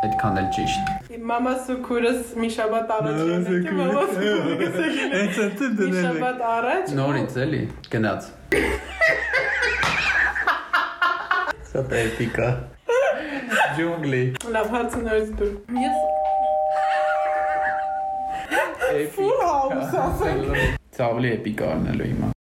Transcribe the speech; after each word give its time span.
Այդքան 0.00 0.38
էլ 0.40 0.46
ճիշտ։ 0.56 1.08
Մամաս 1.30 1.66
ու 1.72 1.74
քուրս 1.84 2.20
մի 2.40 2.48
շաբաթ 2.54 2.92
առաջ 2.94 3.18
եկել, 3.30 3.66
մամաս 3.80 4.14
ու 4.16 4.30
քուրս 4.46 4.78
եկել։ 4.80 5.10
Հենց 5.14 5.40
այդ 5.44 5.60
Մի 5.60 5.68
դնել 5.80 5.98
է։ 5.98 6.04
շաբաթ 6.06 6.40
առաջ։ 6.50 6.94
Նորից 7.00 7.36
էլի 7.44 7.60
գնաց։ 7.94 8.30
Սա 11.70 11.84
էպիկա։ 12.00 12.48
Ջունգլի։ 13.76 14.22
Լավ, 14.56 14.72
հարցը 14.78 15.04
նորից 15.04 15.30
դուր։ 15.42 15.54
Ես 15.84 15.96
Full 19.14 19.38
house, 19.44 19.94
ասենք։ 20.08 20.60
Ցավլի 20.96 21.28
էպիկա 21.36 21.72
արնելու 21.76 22.08
հիմա։ 22.10 22.36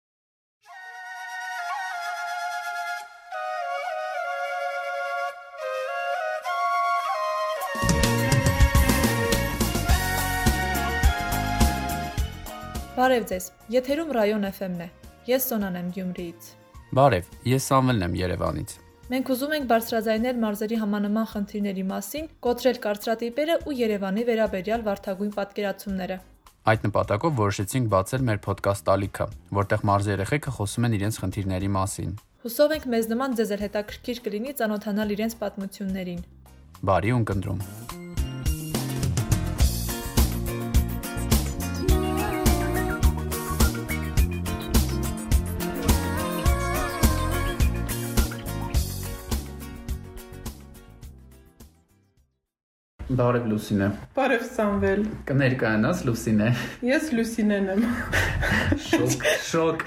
Բարև 13.07 13.25
ձեզ։ 13.29 13.45
Եթերում 13.71 14.09
Ռայոն 14.15 14.45
FM-ն 14.47 14.81
է։ 14.83 14.85
Ես 15.29 15.45
Սոնան 15.47 15.75
եմ 15.79 15.91
Գյումրիից։ 15.95 16.47
Բարև, 16.97 17.27
ես 17.47 17.67
Սամվելն 17.69 18.03
եմ 18.03 18.15
Երևանից։ 18.19 18.71
Մենք 19.13 19.29
ուզում 19.31 19.53
ենք 19.55 19.67
բարձրաձայնել 19.69 20.41
մարզերի 20.41 20.79
համանման 20.81 21.29
խնդիրների 21.31 21.85
մասին, 21.87 22.27
կոտրել 22.43 22.81
կարծրատիպերը 22.83 23.55
ու 23.63 23.75
Երևանի 23.79 24.25
վերաբերյալ 24.27 24.83
վարթագույն 24.91 25.31
պատկերացումները։ 25.37 26.17
Այդ 26.67 26.87
նպատակով 26.87 27.39
որոշեցինք 27.39 27.87
բացել 27.95 28.27
մեր 28.27 28.41
ոդկաստ 28.43 28.91
ալիքը, 28.97 29.29
որտեղ 29.55 29.85
մարզի 29.87 30.11
երեխեքը 30.17 30.53
խոսում 30.57 30.87
են 30.91 30.97
իրենց 30.99 31.21
խնդիրների 31.23 31.69
մասին։ 31.77 32.11
Հուսով 32.43 32.75
ենք 32.75 32.89
մեզ 32.91 33.07
նման 33.15 33.39
ձեզ 33.39 33.55
էլ 33.55 33.63
հետաքրքիր 33.67 34.19
կլինի 34.27 34.57
ճանոթանալ 34.59 35.15
իրենց 35.15 35.39
պատմություններին։ 35.47 36.21
Բարի 36.91 37.15
ու 37.15 37.21
ընկնդրում։ 37.23 37.96
Բարև 53.07 53.45
Լուսինե։ 53.47 53.85
բարև 54.17 54.41
Սամվել։ 54.51 55.03
Կներկայանաս 55.29 56.01
Լուսինե։ 56.09 56.47
Ես 56.89 57.05
Լուսինեն 57.15 57.69
եմ։ 57.71 57.85
Շոկ, 58.83 59.23
շոկ, 59.47 59.85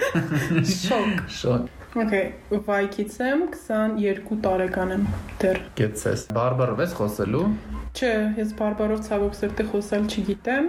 Շոկ։ 0.71 1.21
շոկ։ 1.41 1.69
Okay, 2.01 2.31
վայքից 2.71 3.19
եմ, 3.27 3.45
22 3.59 4.41
տարեկան 4.47 4.95
եմ 4.97 5.05
դեռ։ 5.43 5.61
Գեցես։ 5.83 6.25
Բարբարով 6.33 6.81
ես 6.87 6.97
խոսելու։ 6.97 7.45
Չէ, 7.91 8.11
ես 8.39 8.53
բարբարով 8.55 9.01
ցավոք 9.03 9.33
սրտի 9.35 9.65
խոսալ 9.73 10.05
չգիտեմ։ 10.07 10.67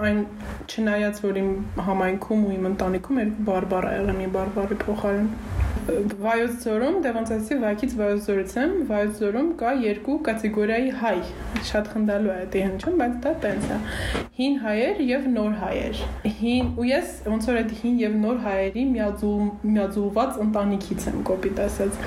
Այն 0.00 0.20
չնայած 0.64 1.18
որ 1.20 1.38
իմ 1.40 1.50
համայնքում 1.88 2.44
ու 2.48 2.52
իմ 2.54 2.68
ընտանիքում 2.70 3.18
երկու 3.20 3.32
բարբար 3.48 3.86
ա 3.88 3.90
եղել 3.94 4.16
մի 4.20 4.28
բարբարի 4.36 4.78
փոխարեն։ 4.84 5.28
Վայոց 6.24 6.54
ձորում, 6.64 6.96
դե 7.04 7.10
ոնց 7.14 7.32
ասի, 7.34 7.58
վայքից 7.64 7.96
Վայոց 7.98 8.28
ձորից 8.28 8.54
եմ, 8.62 8.72
Վայոց 8.88 9.18
ձորում 9.20 9.50
կա 9.60 9.72
երկու 9.84 10.16
կատեգորիայի 10.28 10.94
հայ։ 11.02 11.18
Շատ 11.68 11.90
խնդալու 11.92 12.32
է 12.32 12.46
դա 12.54 12.62
հնչում, 12.64 12.96
բայց 13.02 13.18
դա 13.26 13.34
տենց 13.44 13.68
է։ 13.74 13.78
Հին 14.40 14.56
հայեր 14.64 15.04
եւ 15.10 15.28
նոր 15.34 15.52
հայեր։ 15.60 16.02
Հին 16.40 16.72
ու 16.80 16.88
ես 16.88 17.12
ոնց 17.34 17.50
որ 17.50 17.60
այդ 17.60 17.76
հին 17.82 18.00
եւ 18.04 18.16
նոր 18.24 18.40
հայերի 18.48 18.86
միաձულ 18.94 19.44
միաձուլված 19.74 20.40
ընտանիքից 20.48 21.06
եմ, 21.12 21.20
կոպիտ 21.28 21.62
ասած։ 21.68 22.02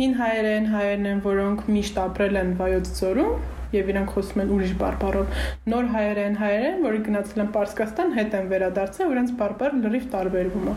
Հին 0.00 0.18
հայերը 0.22 0.56
են 0.56 0.72
հայերն 0.72 1.12
են, 1.12 1.22
որոնք 1.28 1.70
միշտ 1.76 2.02
ապրել 2.08 2.42
են 2.42 2.52
Վայոց 2.58 2.92
ձորում 2.98 3.32
եւ 3.74 3.90
իրանք 3.92 4.12
խոսում 4.14 4.42
են 4.44 4.52
ուրիշ 4.56 4.74
բարբարով։ 4.82 5.40
Նոր 5.72 5.88
հայեր 5.94 6.20
են 6.24 6.38
հայեր 6.42 6.66
են, 6.68 6.78
որը 6.88 7.00
գնացել 7.08 7.42
են 7.44 7.50
Պարսկաստան, 7.56 8.14
հետ 8.18 8.36
են 8.38 8.50
վերադարձել, 8.52 9.08
ու 9.08 9.14
իրանք 9.16 9.34
բարբար 9.42 9.76
լրիվ 9.84 10.06
տարբերվում 10.14 10.68
է։ 10.68 10.76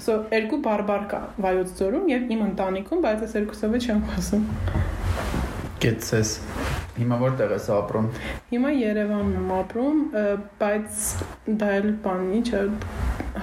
So 0.00 0.16
երկու 0.32 0.60
բարբար 0.64 1.06
կա 1.10 1.20
Վայոց 1.44 1.72
ձորում 1.80 2.10
եւ 2.10 2.34
իմ 2.36 2.44
ընտանիքում, 2.50 3.02
բայց 3.04 3.24
այս 3.26 3.34
երկուսով 3.40 3.78
չեմ 3.80 4.04
խոսում։ 4.10 4.46
Գեցես։ 5.80 6.30
Հիմա 7.00 7.16
որտեղ 7.20 7.52
ես 7.56 7.66
ապրում։ 7.72 8.08
Հիմա 8.50 8.70
Երևանում 8.76 9.36
եմ 9.40 9.52
ապրում, 9.56 10.00
բայց 10.60 11.04
դա 11.60 11.70
էլ 11.78 11.88
բան 12.04 12.26
ինչ 12.40 12.48
է 12.58 12.62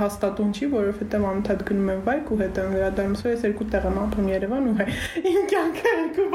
հաստատուն 0.02 0.54
չի, 0.58 0.70
որովհետեւ 0.74 1.28
անընդհատ 1.32 1.64
գնում 1.68 1.92
եմ 1.94 2.02
վայք 2.08 2.32
ու 2.34 2.40
հետ 2.42 2.62
եմ 2.64 2.74
վերադառնում։ 2.78 3.18
So 3.18 3.34
ես 3.34 3.46
երկու 3.48 3.68
տեղ 3.74 3.88
եմ 3.88 4.00
ապրում 4.04 4.32
Երևան 4.34 4.68
ու 4.68 4.76
Իմ 5.32 5.44
կյանքը 5.52 5.94
երկու 5.98 6.28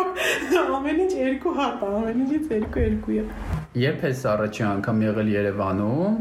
ամեն 0.83 1.03
ինչ 1.03 1.13
երկու 1.23 1.53
հատ, 1.59 1.83
ամեն 1.89 2.23
ինչից 2.23 2.53
երկու 2.53 2.83
երկու 2.83 3.19
է։ 3.23 3.25
Երբ 3.83 4.03
ես 4.05 4.23
առաջի 4.33 4.65
անգամ 4.69 4.99
եղել 5.07 5.29
Երևանում, 5.33 6.17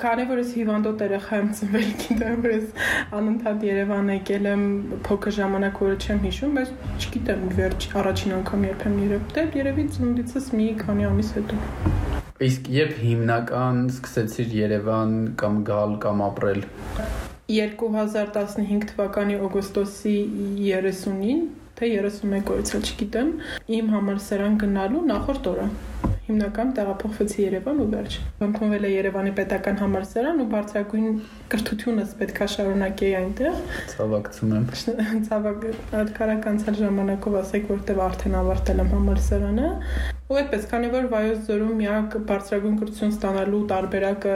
Քանի 0.00 0.24
որ 0.30 0.40
ես 0.42 0.50
հիվանդոտ 0.56 1.04
երեխա 1.06 1.38
եմ 1.40 1.50
ծնվել, 1.60 1.92
գիտեմ, 2.02 2.40
որ 2.46 2.54
ես 2.56 2.82
անընդհատ 3.20 3.64
Երևան 3.68 4.12
եկել 4.16 4.50
եմ 4.52 4.66
փոքր 5.06 5.36
ժամանակ, 5.38 5.80
որը 5.86 5.96
չեմ 6.02 6.20
հիշում, 6.26 6.58
բայց 6.58 6.74
չգիտեմ 7.06 7.48
վերջ 7.62 7.88
առաջին 8.02 8.36
անգամ 8.40 8.68
երբ 8.72 8.86
եմ 8.90 9.00
երբ 9.06 9.32
դե 9.38 9.48
երևի 9.62 9.88
ծնունդիցս 9.96 10.52
մի 10.58 10.70
քանի 10.82 11.10
ամիս 11.14 11.34
հետո։ 11.38 12.15
իսկ 12.44 12.66
երբ 12.68 12.98
հիմնական 13.00 13.78
սկսեցիր 13.88 14.50
Երևան 14.58 15.12
կամ 15.40 15.54
գալ 15.64 15.94
կամ 16.02 16.18
ապրել, 16.26 16.58
2015 17.48 18.84
թվականի 18.90 19.38
օգոստոսի 19.46 20.16
30-ին, 20.58 21.40
թե 21.78 21.88
31 21.94 22.52
օրից 22.56 22.74
էլ 22.76 22.84
չգիտեմ, 22.90 23.30
իմ 23.78 23.88
համալսարան 23.94 24.60
գնալու 24.64 25.06
նախորդ 25.14 25.50
օրը 25.54 25.70
հիմնական 26.26 26.70
տեղափոխվեցի 26.74 27.42
Երևան 27.44 27.80
ու 27.84 27.86
վերջ։ 27.92 28.14
Ընդունվել 28.42 28.86
է 28.88 28.88
Երևանի 28.90 29.32
պետական 29.36 29.76
համալսարան 29.78 30.40
ու 30.42 30.46
բարձրագույն 30.54 31.20
կրթությունս 31.52 32.14
պետքա 32.18 32.48
շարունակեի 32.56 33.12
այնտեղ։ 33.20 33.60
ցավակցում 33.92 34.56
եմ։ 34.56 34.66
Ցավոք 35.28 35.68
արդարակ 36.02 36.50
անցած 36.50 36.82
ժամանակով 36.82 37.38
ասեք, 37.44 37.70
որտեվ 37.76 38.02
արդեն 38.10 38.36
ավարտել 38.42 38.82
եմ 38.82 38.92
համալսարանը։ 38.96 39.70
Ու 40.26 40.36
այդպես, 40.40 40.64
քանի 40.66 40.88
որ 40.90 41.04
Վայոց 41.10 41.42
ձորում 41.46 41.76
միակ 41.78 42.14
բարձրագույն 42.26 42.78
կրթություն 42.80 43.12
ստանալու 43.14 43.60
տարբերակը 43.72 44.32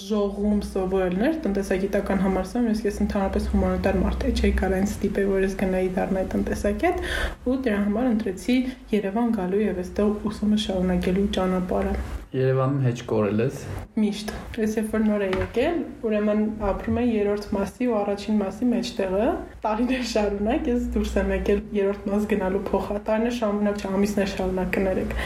ժողում 0.00 0.60
սովորելն 0.68 1.24
էր, 1.30 1.38
տնտեսագիտական 1.46 2.22
համալսարան, 2.26 2.68
ես 2.74 2.84
ես 2.90 3.00
ընդհանրապես 3.06 3.48
հումանիտար 3.54 4.00
մարդ 4.04 4.28
եմ, 4.28 4.36
չէի 4.36 4.52
կարող 4.60 4.78
այն 4.82 4.88
ստիպել, 4.92 5.32
որ 5.32 5.48
ես 5.48 5.58
գնայի 5.64 5.92
դառնայի 5.96 6.32
տնտեսագետ, 6.36 7.04
ու 7.48 7.60
դրա 7.64 7.82
համար 7.88 8.14
ընտրեցի 8.14 8.62
Երևան 9.00 9.36
գալու 9.40 9.66
եւ 9.70 9.84
այստեղ 9.86 10.16
ուսումը 10.28 10.64
շարունակելու 10.68 11.30
ճանապարհը։ 11.40 12.19
Երևանում 12.30 12.82
հեչ 12.84 12.98
կորել 13.10 13.40
ես։ 13.42 13.62
Միշտ։ 13.98 14.28
Ես 14.62 14.74
երբ 14.78 14.92
որ 14.94 15.00
նոր 15.02 15.22
եմ 15.26 15.32
եկել, 15.40 15.80
ուրեմն 16.06 16.42
ապրում 16.68 17.00
եմ 17.00 17.08
երրորդ 17.10 17.48
մասի 17.56 17.88
ու 17.90 17.96
առաջին 18.00 18.38
մասի 18.38 18.68
մեջտեղը։ 18.70 19.30
Տարիներ 19.64 20.04
շարունակ 20.12 20.70
ես 20.70 20.86
դուրս 20.94 21.16
եմ 21.18 21.32
եկել 21.34 21.62
երրորդ 21.80 22.06
մաս 22.12 22.28
գնալու 22.30 22.62
փոխա։ 22.70 23.00
Տարիներ 23.10 23.34
շարունակ 23.40 23.82
չէ, 23.82 23.90
ամիսներ 23.98 24.30
շարունակ 24.30 24.70
կներեք։ 24.78 25.16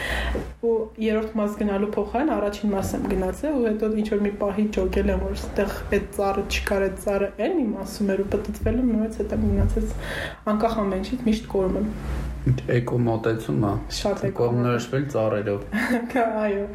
Ու 0.65 0.73
երրորդ 1.05 1.37
մաս 1.45 1.57
գնալու 1.61 1.91
փոխան 1.93 2.33
առաջին 2.39 2.73
մաս 2.73 2.93
եմ 2.97 3.07
գնացել 3.13 3.59
ու 3.61 3.65
հետո 3.69 3.91
ինչ 4.01 4.07
որ 4.15 4.23
մի 4.25 4.31
պահի 4.41 4.65
ջոկել 4.79 5.11
եմ, 5.13 5.25
որ 5.29 5.35
ստեղ 5.45 5.75
այդ 5.93 6.07
ծառը 6.17 6.45
չկար, 6.55 6.87
այդ 6.89 7.01
ծառը 7.05 7.29
այն 7.45 7.59
իմ 7.65 7.75
ասում 7.85 8.13
էր 8.15 8.25
ու 8.25 8.29
պատտվել 8.33 8.81
եմ 8.81 8.93
նորից 8.95 9.19
հետո 9.21 9.41
գնացած 9.45 9.97
անկախ 10.55 10.79
ամեն 10.85 11.03
ինչից 11.05 11.27
միշտ 11.29 11.51
կորում 11.53 11.77
եմ։ 11.83 11.91
Էկո 12.45 12.97
մոտեցում 13.01 13.63
է։ 13.65 13.69
Շատ 13.99 14.19
էկո 14.27 14.35
Կողմնորոշվել 14.39 15.05
ծառերով։ 15.13 15.63
Այո։ 16.45 16.65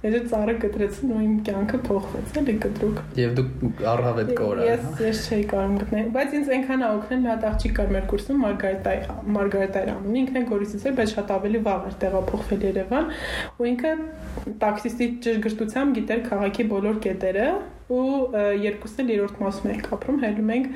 Այդ 0.00 0.26
ծառը 0.30 0.54
կտրեցին 0.64 1.10
ու 1.14 1.22
իմ 1.24 1.32
կյանքը 1.46 1.80
փոխվեց, 1.86 2.36
էլի 2.40 2.54
կտրուկ։ 2.64 3.00
Եւ 3.20 3.34
դու 3.38 3.46
առհավետ 3.90 4.30
կորա։ 4.40 4.68
Ես 4.70 5.02
ես 5.04 5.20
չէի 5.30 5.44
կարող 5.50 5.74
գտնել, 5.80 6.06
բայց 6.14 6.36
ինձ 6.40 6.52
այնքան 6.56 6.84
ա 6.84 6.92
օգնել 7.00 7.20
մի 7.20 7.30
հատ 7.30 7.44
աղջիկ 7.50 7.74
կար 7.80 7.92
մեր 7.96 8.06
կուրսում 8.10 8.40
Մարգարիտա 8.44 8.94
Մարգարիտա 9.36 9.82
անունի, 9.90 10.22
ինքն 10.24 10.40
է 10.40 10.44
Գորիսից 10.50 10.86
էր, 10.90 10.96
բայց 11.00 11.12
շատ 11.16 11.34
ավելի 11.36 11.60
վաղ 11.66 11.90
էր 11.90 11.98
տեղափոխվել 12.04 12.64
Երևան, 12.70 13.12
ու 13.60 13.68
ինքը 13.70 13.92
տաքսիստի 14.64 15.10
ճշգրտությամբ 15.26 16.00
գիտեր 16.00 16.24
քաղաքի 16.30 16.66
բոլոր 16.70 17.04
կետերը 17.04 17.50
ու 17.90 18.02
երկուսն 18.62 19.02
էլ 19.02 19.10
երրորդ 19.10 19.40
մասում 19.42 19.70
ենք 19.72 19.88
ապրում, 19.96 20.20
հելում 20.24 20.52
ենք 20.54 20.68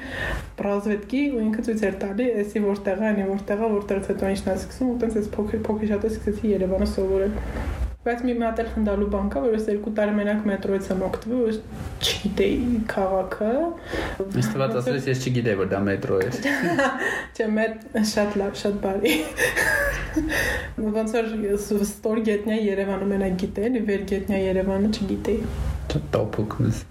բրազվետկի 0.59 1.23
ու 1.31 1.43
ինքը 1.45 1.65
ցույց 1.69 1.85
էր 1.91 1.97
տալի, 2.03 2.29
էսի 2.43 2.65
որտեղ 2.65 3.05
է, 3.05 3.09
այնի 3.13 3.29
որտեղ 3.31 3.63
է, 3.63 3.71
որտեղից 3.77 4.11
հետո 4.15 4.35
ինչն 4.35 4.51
է 4.51 4.59
սկսում, 4.65 4.91
ու 4.91 5.01
տենց 5.05 5.19
էս 5.23 5.33
փոքր 5.39 5.65
փոքր 5.71 5.95
շատ 5.95 6.11
է 6.11 6.15
սկսեցի 6.15 6.55
Երևանը 6.57 6.93
սովորել։ 6.99 7.84
Բայց 8.05 8.23
մի 8.29 8.33
հատ 8.37 8.59
էլ 8.61 8.67
խնդալու 8.75 9.07
բան 9.15 9.29
կա, 9.33 9.41
որ 9.41 9.55
ես 9.55 9.69
երկու 9.71 9.91
տարի 9.97 10.15
մենակ 10.19 10.41
մետրոից 10.51 10.89
եմ 10.93 11.05
օգտվել, 11.07 11.39
ու 11.41 12.05
չգիտեի 12.05 12.81
քաղաքը։ 12.91 13.53
Ես 14.35 14.51
թվաց 14.53 14.75
ասես 14.81 15.07
ես 15.09 15.23
չգիտեի 15.25 15.59
որ 15.61 15.71
դա 15.71 15.81
մետրո 15.87 16.19
է։ 16.21 16.29
Չէ, 17.35 17.47
մետ 17.59 17.87
շատ 18.11 18.37
լավ, 18.43 18.59
շատ 18.61 18.77
բարի։ 18.85 19.15
Ոնց 20.85 21.17
որ 21.17 21.87
ստոր 21.87 22.21
գետնյա 22.29 22.59
Երևանը 22.61 23.09
մենակ 23.15 23.39
գիտեի, 23.41 23.83
վեր 23.89 24.05
գետնյա 24.13 24.43
Երևանը 24.45 24.91
չգիտեի։ 24.93 25.39
Տոփուկնես։ 25.95 26.85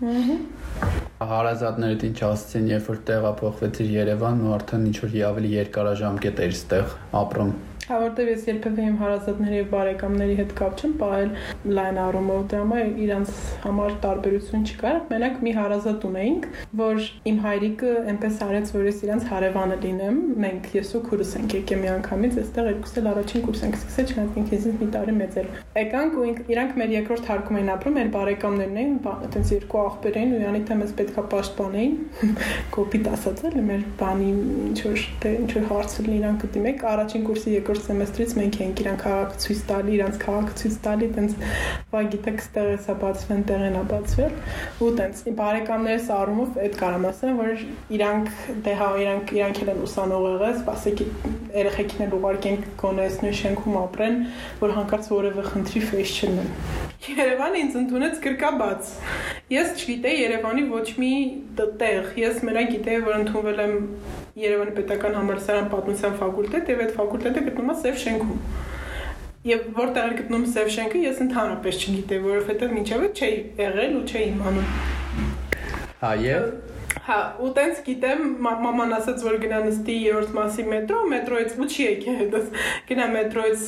Հարազատներիդ 1.24 2.04
ինչ 2.10 2.18
ասցին, 2.28 2.66
երբ 2.74 2.90
որ 2.90 3.00
տեղափոխվեցիր 3.10 3.94
Երևան 3.94 4.42
ու 4.44 4.52
արդեն 4.58 4.88
ինչ 4.90 4.98
որ 5.04 5.16
ավելի 5.30 5.52
երկարաժամկետ 5.54 6.42
էր 6.48 6.58
ստեղ 6.58 6.96
ապրում։ 7.22 7.54
Հա 7.84 7.98
որտեվ 8.00 8.30
ես 8.32 8.44
երբևէ 8.48 8.84
իմ 8.88 8.94
հարազատների 9.02 9.58
եւ 9.58 9.66
բարեկամների 9.74 10.36
հետ 10.40 10.52
կապ 10.60 10.84
չեմ 10.84 10.94
ողել 11.04 11.32
լայն 11.78 11.98
առումով 12.04 12.44
դրա 12.54 12.62
համար 12.64 12.92
իրանց 13.04 13.32
համար 13.64 13.96
տարբերություն 14.04 14.64
չկար։ 14.70 15.00
Մենակ 15.10 15.42
մի 15.44 15.54
հարազատ 15.58 16.06
ունեինք, 16.08 16.48
որ 16.80 17.02
իմ 17.32 17.40
հայրիկը 17.44 17.92
այնպես 18.14 18.40
արեց, 18.48 18.72
որ 18.74 18.88
ես 18.88 19.02
իրանց 19.04 19.28
հարևանը 19.34 19.78
լինեմ։ 19.84 20.22
Մենք 20.44 20.70
ես 20.78 20.94
ու 20.94 21.02
քուրս 21.10 21.34
ենք 21.44 21.56
եկել 21.60 21.82
մի 21.84 21.90
անգամից, 21.94 22.38
այստեղ 22.44 22.70
երկուս 22.72 22.96
էլ 23.04 23.10
առաջին 23.14 23.44
կուրս 23.44 23.64
ենք 23.68 23.78
սկսել, 23.82 24.08
չնայած 24.14 24.40
ինքս 24.44 24.68
ինձ 24.72 24.80
մի 24.84 24.88
տարի 24.94 25.16
մեծ 25.20 25.38
էր։ 25.44 25.52
Եկանք 25.84 26.18
ու 26.24 26.28
իրանք 26.54 26.74
մեր 26.80 26.94
երկրորդ 26.94 27.30
հարկում 27.34 27.60
էին 27.60 27.72
ապրում, 27.74 27.98
մեր 28.00 28.10
բարեկամներն 28.14 28.80
էին, 28.84 28.96
այտենց 29.14 29.54
երկու 29.54 29.82
աղբեր 29.84 30.20
էին 30.24 30.34
ու 30.34 30.42
յանի 30.44 30.62
թե 30.70 30.78
մեզ 30.84 30.94
պետքա 31.04 31.24
պաշտպանեին։ 31.34 31.96
Կոպիտ 32.78 33.10
ասած 33.14 33.44
էլ 33.50 33.58
մեր 33.68 33.84
բանի 34.00 34.30
ինչ 34.64 34.80
որ 34.84 35.04
դե 35.24 35.34
ինչ 35.44 35.52
որ 35.54 35.68
հարցը 35.74 36.04
լինի 36.04 36.18
իրանք 36.24 36.46
դիմեք 36.54 36.86
առաջին 36.94 37.26
կուրսի 37.28 37.54
երկրորդ 37.54 37.73
երկրորդ 37.74 37.88
սեմեստրից 37.90 38.34
մենք 38.38 38.58
էինք 38.62 38.82
իրան 38.84 38.98
քաղաք 39.02 39.32
ցույց 39.42 39.62
տալի, 39.70 39.94
իրանց 39.98 40.18
քաղաք 40.22 40.50
ցույց 40.60 40.76
տալի, 40.84 41.08
տենց 41.16 41.32
վայ 41.94 42.04
գիտեք, 42.14 42.44
ստեղ 42.44 42.70
էս 42.74 42.86
է 42.94 42.96
բացվել, 43.02 43.42
տեղեն 43.50 43.78
է 43.80 43.84
բացվել, 43.94 44.36
ու 44.84 44.92
տենց 45.00 45.24
բարեկամներս 45.40 46.12
առումով 46.18 46.60
այդ 46.64 46.78
կարամ 46.84 47.08
ասեմ, 47.10 47.42
որ 47.42 47.66
իրանք 47.98 48.32
դե 48.68 48.76
հա 48.78 48.90
իրանք 49.04 49.34
իրանք 49.40 49.62
էլ 49.64 49.74
են 49.74 49.84
ուսանող 49.90 50.28
եղել, 50.30 50.62
ասեք 50.74 51.04
երեխեքին 51.54 52.06
էլ 52.08 52.18
ուղարկենք 52.20 52.70
գոնե 52.84 53.08
այս 53.10 53.20
նույն 53.24 53.38
շենքում 53.42 53.78
ապրեն, 53.84 54.18
որ 54.62 54.78
հանկարծ 54.78 55.12
որևէ 55.14 55.48
խնդրի 55.50 55.84
ֆեյս 55.90 56.14
չլինեն։ 56.14 56.52
Երևանը 57.04 57.58
ինձ 57.60 57.74
ընդունեց 57.80 58.20
գրկաբաց։ 58.24 58.92
Ես 59.52 59.72
չգիտեի 59.76 60.20
Երևանի 60.22 60.62
ոչ 60.72 60.86
մի 61.02 61.10
տեղ։ 61.60 62.06
Ես 62.22 62.38
մենակ 62.48 62.70
գիտեի, 62.74 63.02
որ 63.04 63.18
ընդունվել 63.18 63.60
եմ 63.64 63.74
Երևանի 64.40 64.76
պետական 64.78 65.18
համալսարան 65.20 65.68
պատմության 65.74 66.16
ֆակուլտետ 66.22 66.72
եւ 66.74 66.84
այդ 66.86 66.94
ֆակուլտետը 67.00 67.44
գտնվում 67.50 67.74
է 67.74 67.78
Սև 67.84 68.00
շենքում։ 68.04 68.40
Եվ 69.52 69.66
որտեղ 69.84 70.14
է 70.14 70.18
գտնվում 70.22 70.46
Սև 70.54 70.72
շենքը, 70.78 71.02
ես 71.04 71.22
ընդհանրապես 71.28 71.82
չգիտեի, 71.84 72.24
որովհետեւ 72.24 72.78
մինչև 72.78 73.04
այդ 73.04 73.20
չէի 73.20 73.36
եղել 73.60 73.98
ու 74.00 74.06
չէի 74.08 74.24
իմանում։ 74.32 74.70
Հա, 76.04 76.14
եւ 76.24 76.48
Հա, 77.04 77.18
ու 77.42 77.50
տենց 77.58 77.80
գիտեմ, 77.88 78.22
մաման 78.44 78.94
ասաց, 78.96 79.24
որ 79.26 79.38
գնա 79.42 79.60
նստի 79.66 79.96
երրորդ 80.04 80.34
մասի 80.38 80.66
մետրո, 80.70 81.00
մետրոից 81.14 81.56
ու 81.58 81.68
չի 81.68 81.84
եկել 81.84 82.18
հետո 82.22 82.42
գնա 82.90 83.08
մետրոից 83.14 83.64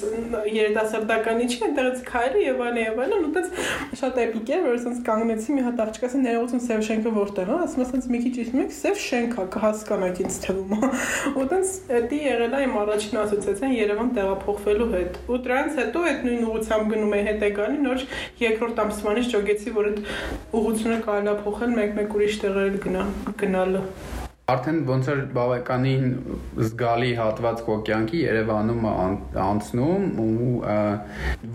երիտասարդականի 0.56 1.48
չի, 1.50 1.57
այնտեղից 1.66 2.04
քայլի 2.10 2.44
եւ 2.45 2.62
այլն 2.66 2.80
եւ 2.86 3.01
այլն, 3.06 3.25
ու 3.25 3.33
տենց 3.36 4.00
շատ 4.01 4.19
էպիկ 4.25 4.51
է, 4.56 4.60
որ 4.66 4.77
ասենց 4.80 5.01
կանգնեցի 5.10 5.56
մի 5.56 5.66
հատ 5.66 5.81
աղջիկ 5.86 6.06
ասեն 6.06 6.25
ներողություն 6.25 6.63
սև 6.66 6.86
շենքը 6.86 7.13
որտեղ 7.16 7.51
է, 7.51 7.57
ասում 7.66 7.86
ասենց 7.86 8.07
մի 8.13 8.22
քիչ 8.25 8.36
իսկ 8.45 8.56
մեկ 8.60 8.75
սև 8.75 9.01
շենք 9.06 9.36
է, 9.36 9.45
կհասկանաք 9.56 10.22
ինձ 10.25 10.39
թվում 10.45 10.75
է։ 10.75 10.92
Ու 11.36 11.48
տենց 11.56 11.74
դա 11.95 12.22
եղել 12.25 12.56
է 12.56 12.63
իմ 12.66 12.77
առաջին 12.86 13.19
ասոցիացիան 13.25 13.75
Երևան 13.75 14.12
տեղափոխվելու 14.16 14.89
հետ։ 14.95 15.19
Ու 15.25 15.39
դրանից 15.45 15.80
հետո 15.81 16.06
այդ 16.06 16.25
նույն 16.30 16.45
ուղությամբ 16.45 16.95
գնում 16.95 17.16
էի 17.16 17.25
հետ 17.25 17.45
եկանի, 17.50 17.80
նոր 17.86 18.06
երկրորդ 18.45 18.81
ամսմանից 18.86 19.31
ճոգեցի, 19.36 19.75
որ 19.75 19.89
այդ 19.92 20.01
ուղությունը 20.62 21.00
կարելի 21.06 21.31
է 21.31 21.38
փոխել 21.45 21.75
մեկ-մեկ 21.81 22.16
ուրիշ 22.19 22.39
տեղեր 22.45 22.80
գնա 22.86 23.06
գնալը 23.42 23.82
Արդեն 24.46 24.80
ոնց 24.86 25.08
որ 25.10 25.22
բավականին 25.34 26.04
զգալի 26.62 27.08
հատված 27.18 27.62
քո 27.66 27.78
կյանքի 27.88 28.20
Երևանում 28.22 28.84
անցնում 29.46 30.04
ու 30.26 30.50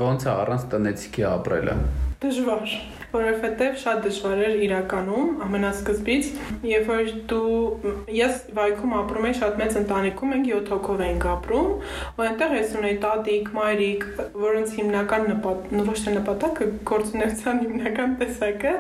ոնց 0.00 0.26
է 0.26 0.30
առանց 0.32 0.64
տնեցիքի 0.72 1.26
ապրելը։ 1.28 1.76
Դժվար 2.20 3.00
որովհետև 3.10 3.78
շատ 3.82 4.02
դժվար 4.04 4.40
էր 4.46 4.56
իրականում 4.66 5.30
ամենասկզբից, 5.46 6.26
երբ 6.70 6.90
որ 6.90 7.08
դու 7.30 7.94
ես 8.14 8.36
վայքում 8.54 8.92
ապրում 9.00 9.26
եմ 9.30 9.36
շատ 9.40 9.56
մեծ 9.60 9.78
ընտանիքում, 9.80 10.34
ենք 10.36 10.50
7 10.50 10.70
հոգով 10.74 11.02
ենք 11.06 11.26
ապրում, 11.30 11.72
ու 12.14 12.24
այնտեղ 12.26 12.54
ես 12.54 12.74
ունեի 12.80 12.98
տատիկ, 13.04 13.50
մայրիկ, 13.56 14.04
որոնց 14.44 14.74
հիմնական 14.78 15.26
նպատ, 15.30 15.66
ոչ 15.90 15.96
թե 16.04 16.14
նպատակը 16.18 16.68
գործունեության 16.90 17.60
հիմնական 17.64 18.14
տեսակը 18.20 18.74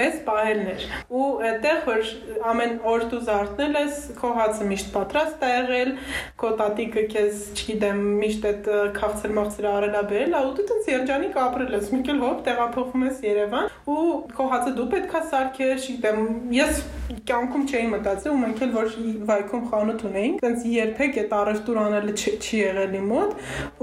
մեծ 0.00 0.20
պահելն 0.28 0.70
էր։ 0.74 0.86
Ու 1.20 1.30
այնտեղ 1.50 1.80
որ 1.88 2.12
ամեն 2.50 2.76
օր 2.90 3.06
դու 3.10 3.22
զարթնել 3.30 3.80
ես, 3.80 4.02
քո 4.20 4.32
հացը 4.40 4.68
միշտ 4.70 4.92
պատրաստ 4.96 5.40
է 5.40 5.50
եղել, 5.50 5.92
քո 6.40 6.52
տատիկը 6.60 7.06
քեզ, 7.14 7.42
չգիտեմ, 7.56 8.04
միշտ 8.20 8.46
այդ 8.50 8.70
քաղցր 9.00 9.34
մաղցրը 9.40 9.70
արել 9.70 9.96
է 10.00 10.04
բերել, 10.10 10.36
ու 10.40 10.54
դու 10.58 10.66
տենց 10.70 10.90
երջանիկ 10.90 11.40
ապրել 11.40 11.76
ես։ 11.76 11.90
Մեկ 11.94 12.10
էլ 12.10 12.22
հոբ 12.24 12.40
տեղափոխվում 12.80 13.04
ես 13.06 13.18
Երևան 13.24 13.66
ու 13.90 14.04
քո 14.36 14.46
հացը 14.50 14.72
դու 14.76 14.86
պետքա 14.94 15.20
սարքես, 15.30 15.86
չգիտեմ, 15.86 16.20
ես 16.54 16.80
կյանքում 17.10 17.64
չէի 17.70 17.86
մտածել 17.90 18.32
ու 18.32 18.40
մենք 18.40 18.60
էլ 18.64 18.72
որ 18.74 18.90
վայքում 19.30 19.62
խանութ 19.70 20.02
ունեինք, 20.10 20.44
այնց 20.46 20.66
երբեք 20.70 21.16
այդ 21.20 21.32
առևտուր 21.40 21.80
անելը 21.80 22.14
չի 22.20 22.60
եղել 22.60 22.94
իմ 23.00 23.08
մոտ 23.10 23.32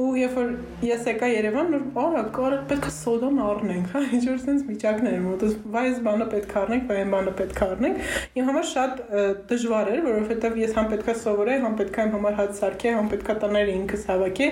ու 0.04 0.08
երբ 0.22 0.38
որ 0.38 0.54
ես 0.88 1.10
եկա 1.12 1.30
Երևան, 1.34 1.74
որ 1.76 2.06
արա 2.08 2.24
կարա 2.38 2.60
պետքա 2.72 2.92
սոդան 2.98 3.42
առնենք, 3.48 3.90
հա, 3.94 4.04
ինչ 4.18 4.24
որ 4.28 4.40
sense 4.44 4.68
միջակներ 4.68 5.18
մոտ, 5.28 5.46
վայ 5.76 5.84
այս 5.88 6.00
բանը 6.08 6.30
պետք 6.34 6.56
է 6.56 6.62
առնենք, 6.62 6.88
վայ 6.88 7.02
այն 7.04 7.14
բանը 7.18 7.36
պետք 7.42 7.60
է 7.60 7.68
առնենք։ 7.68 8.16
Իմ 8.38 8.48
համար 8.52 8.68
շատ 8.72 9.04
դժվար 9.52 9.92
էր, 9.98 10.02
որովհետև 10.08 10.58
ես 10.64 10.78
համ 10.78 10.90
պետքա 10.94 11.18
սովորեի, 11.28 11.62
համ 11.68 11.78
պետքա 11.82 12.08
իմ 12.08 12.16
համար 12.18 12.40
հաց 12.42 12.62
սարքեի, 12.62 12.96
համ 12.98 13.12
պետքա 13.14 13.38
տաները 13.44 13.78
ինքս 13.78 14.08
հավաքեի 14.12 14.52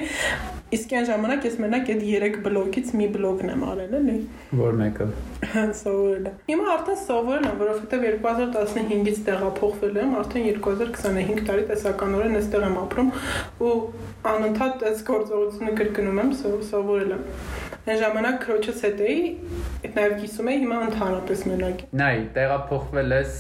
Իսկ 0.74 0.94
այն 0.98 1.06
ժամանակ 1.08 1.44
ես 1.46 1.58
մենակ 1.62 1.90
այդ 1.94 2.00
3 2.04 2.38
բլոկից 2.46 2.88
մի 2.98 3.06
բլոկն 3.14 3.52
եմ 3.54 3.66
արել, 3.70 3.92
էլի։ 4.00 4.16
Որ 4.60 4.74
մեկը։ 4.80 5.06
Սովորել 5.82 6.28
եմ։ 6.30 6.40
Հիմա 6.50 6.72
արդեն 6.76 7.00
սովորել 7.02 7.48
եմ, 7.50 7.60
որովհետև 7.62 8.06
2015-ից 8.26 9.22
տեղափոխվել 9.28 10.00
եմ, 10.02 10.16
արդեն 10.22 10.48
2025 10.62 11.44
տարի 11.50 11.66
տեսականորեն 11.72 12.40
այստեղ 12.40 12.66
եմ 12.70 12.78
ապրում 12.86 13.12
ու 13.66 13.76
անընդհատ 14.32 14.86
այս 14.90 15.06
գործողությունը 15.10 15.76
կրկնում 15.80 16.22
եմ, 16.26 16.34
սովորել 16.72 17.16
եմ։ 17.16 17.26
Այն 17.86 18.00
ժամանակ 18.02 18.38
քրոջս 18.42 18.80
հետ 18.86 19.02
էի, 19.06 19.18
նաև 19.96 20.14
կիսում 20.22 20.48
էի, 20.50 20.60
հիմա 20.64 20.78
ընդհանրապես 20.86 21.44
մենակ։ 21.52 21.84
Նայ, 22.00 22.16
տեղափոխվել 22.36 23.14
ես 23.16 23.36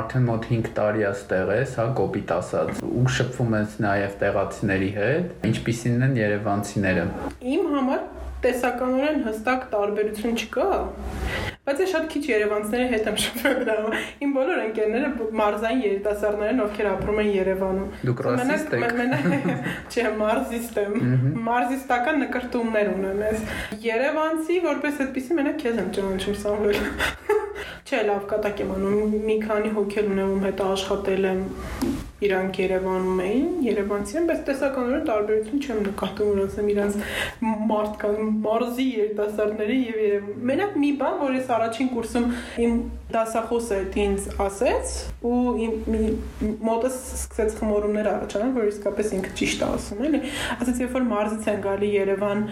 արդեն 0.00 0.26
մոտ 0.26 0.48
5 0.50 0.70
տարի 0.76 1.06
աստեղ 1.12 1.52
ես, 1.54 1.76
հա, 1.78 1.86
կոպիտ 2.00 2.34
ասած, 2.36 2.82
ու 2.90 3.06
շփվում 3.16 3.56
ես 3.60 3.78
նաև 3.86 4.18
տեղացիների 4.24 4.90
հետ։ 4.98 5.48
Ինչպիսին 5.52 6.06
են 6.08 6.18
երևանցիները։ 6.20 7.06
Իմ 7.54 7.70
համար 7.76 8.04
տեսականորեն 8.44 9.22
հստակ 9.26 9.62
տարբերություն 9.72 10.36
չկա, 10.42 10.66
բայց 11.66 11.80
ես 11.82 11.92
շատ 11.92 12.04
քիչ 12.12 12.20
Երևանցիների 12.30 12.90
հետ 12.92 13.06
եմ 13.10 13.16
շփվել 13.22 13.56
դրա։ 13.66 14.00
Իմ 14.22 14.34
բոլոր 14.36 14.60
ընկերները 14.66 15.08
մարզային 15.40 15.80
երիտասարդներ 15.86 16.52
են, 16.52 16.60
ովքեր 16.66 16.88
ապրում 16.92 17.18
են 17.22 17.30
Երևանում։ 17.36 17.88
Դուք 18.06 18.22
ռասիստ 18.26 18.76
եք։ 18.78 18.94
Չէ, 19.96 20.06
մարզիստ 20.22 20.80
եմ։ 20.84 20.96
Մարզիստական 21.50 22.22
նկարտումներ 22.22 22.92
ունեմ 22.94 23.24
ես։ 23.26 23.44
Երևանցի 23.86 24.62
որպես 24.70 25.02
այդպեսի 25.06 25.40
մենակ 25.40 25.60
քեզ 25.66 25.82
եմ 25.82 25.92
ճանաչում 25.98 26.40
Սամվել։ 26.46 26.80
Չէ, 27.86 28.00
լավ 28.06 28.24
կատակ 28.30 28.62
եմ 28.62 28.72
անում։ 28.76 29.12
Մի 29.26 29.36
քանի 29.42 29.68
հոգել 29.76 30.08
ունեմ, 30.14 30.30
ում 30.36 30.46
հետ 30.46 30.62
աշխատել 30.66 31.26
եմ 31.30 31.42
իրանք 32.26 32.58
Երևանում 32.62 33.18
էին, 33.22 33.48
Երևանցի 33.66 34.16
են, 34.16 34.26
բայց 34.30 34.38
տեսականորեն 34.46 35.02
տարբերություն 35.06 35.62
չեմ 35.66 35.80
նկատում, 35.86 36.30
որ 36.32 36.40
ասեմ 36.46 36.70
իրանց 36.72 36.96
մարդկան 37.70 38.30
մարզի 38.46 38.86
երիտասարդների 38.96 39.76
եւ 39.82 39.98
Երևան։ 40.06 40.46
Մենակ 40.50 40.78
մի 40.82 40.90
բան, 41.02 41.18
որ 41.20 41.36
ես 41.36 41.52
առաջին 41.56 41.88
կուրսում 41.94 42.26
իմ 42.66 42.76
դասախոսը 43.14 43.78
ինձ 44.02 44.28
ասեց 44.46 44.94
ու 45.30 45.40
իմ 45.66 45.74
մոտս 46.66 46.98
սկսեց 47.16 47.56
խմորումներ 47.60 48.10
առաջանալ, 48.12 48.52
որ 48.56 48.68
իսկապես 48.72 49.12
ինքը 49.16 49.32
ճիշտ 49.40 49.64
է 49.64 49.70
ասում, 49.76 50.04
էլի։ 50.10 50.20
Ասաց, 50.56 50.82
երբ 50.84 50.94
որ 50.96 51.08
մարզից 51.10 51.50
են 51.52 51.64
գալի 51.66 51.90
Երևան 51.96 52.44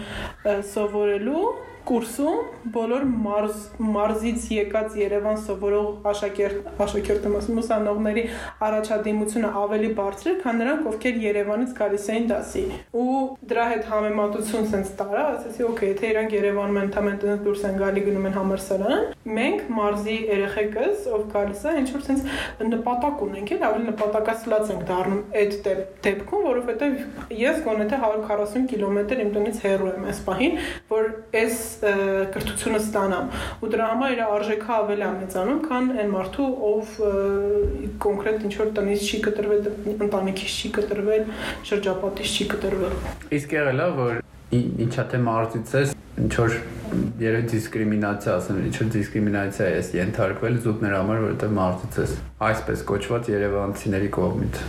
սովորելու, 0.73 1.45
կուրսում 1.85 2.69
բոլոր 2.73 3.03
մարզ 3.21 3.57
մարզից 3.93 4.45
եկած 4.55 4.95
Երևան 4.97 5.35
սովորող 5.45 6.07
աշակերտ 6.09 6.79
աշակերտում 6.81 7.35
ասում 7.39 7.59
ուսանողների 7.61 8.23
առաջադիմությունը 8.65 9.51
ավելի 9.61 9.91
բարձր 9.99 10.29
է, 10.31 10.33
քան 10.41 10.57
նրանք, 10.61 10.87
ովքեր 10.91 11.19
Երևանից 11.25 11.75
գալիս 11.77 12.07
էին 12.15 12.25
դասի։ 12.31 12.63
Ու 13.01 13.19
դրա 13.51 13.65
հետ 13.71 13.85
համեմատություն 13.91 14.67
sense 14.71 14.95
տարա, 14.97 15.25
ասացի, 15.35 15.65
օքեյ, 15.69 15.91
եթե 15.93 16.09
իրանք 16.15 16.35
Երևանում 16.35 16.79
են 16.81 16.91
թամեն 16.95 17.19
տնից 17.21 17.45
դուրս 17.45 17.65
են 17.69 17.77
գալի 17.83 18.03
գնում 18.05 18.25
են 18.25 18.35
համալսարան, 18.39 19.05
մենք 19.35 19.69
մարզի 19.75 20.17
երեխեքս, 20.31 21.05
ով 21.15 21.23
գալիս 21.35 21.63
է, 21.65 21.75
ինչ 21.81 21.87
որ 21.95 22.05
sense 22.09 22.65
նպատակ 22.65 23.23
ունենք, 23.25 23.53
էլ 23.55 23.65
ավելի 23.69 23.87
նպատակասլաց 23.91 24.73
ենք 24.75 24.85
դառնում 24.89 25.23
այդ 25.41 25.69
դեպքում, 26.05 26.45
որովհետև 26.49 26.99
ես 27.45 27.63
գոնե 27.65 27.87
թե 27.91 28.01
140 28.05 28.67
կիլոմետր 28.71 29.23
իմ 29.25 29.31
տնից 29.35 29.61
հեռու 29.65 29.91
եմ 29.95 30.07
այս 30.11 30.21
պահին, 30.25 30.59
որ 30.91 31.09
այս 31.41 31.59
կրթությունը 32.35 32.79
ստանամ 32.83 33.31
ու 33.65 33.71
դրա 33.73 33.89
համար 33.91 34.13
իր 34.15 34.21
արժեքը 34.25 34.71
ավելի 34.75 35.05
է 35.05 35.09
մեծանում 35.15 35.59
քան 35.65 35.89
այն 36.03 36.13
մարդու 36.15 36.47
ով 36.69 36.93
կոնկրետ 38.05 38.45
ինչ 38.49 38.53
որ 38.61 38.71
տնից 38.79 39.09
չի 39.09 39.19
կտրվել 39.27 39.69
ընտանիքից 40.07 40.55
չի 40.61 40.71
կտրվել 40.79 41.27
շրջապատից 41.71 42.35
չի 42.35 42.49
կտրվել 42.55 42.97
իսկ 43.39 43.59
եղել 43.59 43.85
է 43.85 43.91
որ 43.99 44.23
ինչա 44.55 45.05
թե 45.11 45.21
մարզից 45.25 45.77
ես 45.81 45.95
ինչ 46.15 46.33
որ 46.39 46.53
երեք 47.19 47.47
դիսկրիմինացիա 47.51 48.35
ասեմ, 48.39 48.59
ինչ 48.69 48.75
որ 48.77 48.91
դիսկրիմինացիա 48.93 49.67
ես 49.73 49.89
ենթարկվել 49.97 50.59
զուտ 50.63 50.85
նրա 50.85 51.01
համար, 51.01 51.19
որովհետև 51.25 51.55
մարզից 51.57 51.97
ես 52.01 52.13
այսպես 52.49 52.83
կոչված 52.91 53.29
Երևանցիների 53.33 54.11
կողմից։ 54.15 54.61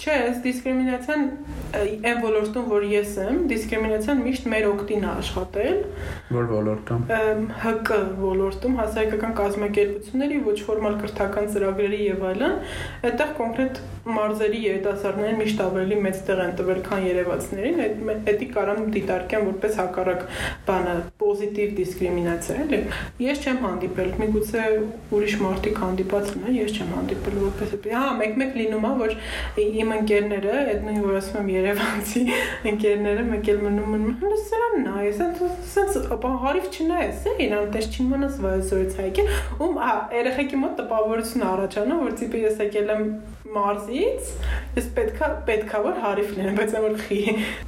Չէ, 0.00 0.12
այս 0.16 0.38
դիսկրիմինացիան 0.40 1.24
այն 1.76 2.20
ոլորտում, 2.22 2.68
որ 2.70 2.84
ես 2.88 3.10
եմ, 3.20 3.40
դիսկրիմինացիան 3.50 4.22
միշտ 4.24 4.46
մեր 4.48 4.68
օգտին 4.70 5.04
է 5.04 5.08
աշխատել։ 5.10 5.76
Որ 6.36 6.46
ոլորտում։ 6.50 7.02
ՀԿ 7.10 7.98
ոլորտում 8.22 8.78
հասարակական 8.80 9.34
կազմակերպությունների 9.40 10.38
ոչ 10.46 10.56
ֆորմալ 10.70 10.96
կրթական 11.02 11.50
ծրագրերի 11.52 12.00
եւ 12.06 12.24
այլն, 12.30 12.56
այդտեղ 13.10 13.34
կոնկրետ 13.40 13.82
մարզերի 14.16 14.62
երիտասարդներին 14.64 15.40
միշտ 15.44 15.62
ավելի 15.68 16.00
մեծ 16.08 16.24
տեղ 16.30 16.42
են 16.46 16.54
տվել, 16.60 16.80
քան 16.88 17.06
երևացներին։ 17.10 17.84
Այդ 17.84 18.30
դա 18.40 18.48
կարամ 18.56 18.80
դիտարկեմ 18.96 19.46
որպես 19.50 19.78
հակառակ 19.84 20.24
բանը, 20.70 20.96
պոզիտիվ 21.30 21.74
դիսկրիմինացիա, 21.78 22.54
էլի։ 22.64 22.78
Ես 23.22 23.42
չեմ 23.46 23.58
հանդիպել, 23.64 24.08
միգուցե 24.20 24.62
ուրիշ 25.14 25.34
մարդիկ 25.44 25.80
հանդիպած 25.84 26.30
ունեն, 26.34 26.56
ես 26.58 26.74
չեմ 26.80 26.90
հանդիպել 26.96 27.36
որպես 27.44 27.74
Հա, 27.90 28.02
մեկ-մեկ 28.20 28.56
լինում 28.58 28.84
է, 28.86 28.90
որ 29.00 29.14
իմ 29.60 29.92
ընկերները, 29.96 30.54
այդ 30.70 30.84
նույն 30.86 31.00
որ 31.04 31.16
ասում 31.20 31.38
եմ 31.40 31.50
Երևանցի 31.54 32.22
ընկերները 32.70 33.24
մեկ 33.30 33.50
էլ 33.50 33.60
մնում 33.66 33.96
են, 33.96 34.04
հələ 34.20 34.38
սրանն 34.50 34.88
է, 34.90 35.04
ես 35.06 35.98
ապա 36.16 36.30
հարիվ 36.44 36.68
չնայես, 36.70 37.24
է, 37.30 37.34
իրան 37.46 37.70
տես 37.74 37.90
չիմանաս 37.90 38.38
վայզորից 38.44 38.96
հայկել, 39.00 39.32
ում 39.66 39.80
երեխեքի 40.20 40.60
մոտ 40.60 40.76
տպավորություն 40.80 41.46
առաջանում, 41.50 42.04
որ 42.06 42.16
տիպը 42.20 42.44
ես 42.44 42.62
եկել 42.66 42.94
եմ 42.94 43.04
մարզից, 43.50 44.30
ես 44.78 44.88
պետքա 44.96 45.30
պետքա 45.48 45.82
որ 45.86 46.00
հարիվ 46.04 46.34
լինեմ, 46.36 46.60
բայց 46.60 46.76
որ 46.84 46.96
խի, 47.06 47.20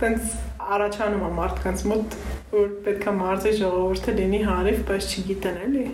տենց 0.02 0.36
առաջանում 0.76 1.26
է 1.26 1.30
մարդկանց 1.40 1.84
մոտ, 1.90 2.16
որ 2.52 2.68
պետքա 2.84 3.12
մարզի 3.16 3.52
ժողովուրդը 3.58 4.14
լինի 4.18 4.40
հարիվ, 4.44 4.80
բայց 4.88 5.06
չգիտեն 5.12 5.56
էլի։ 5.66 5.84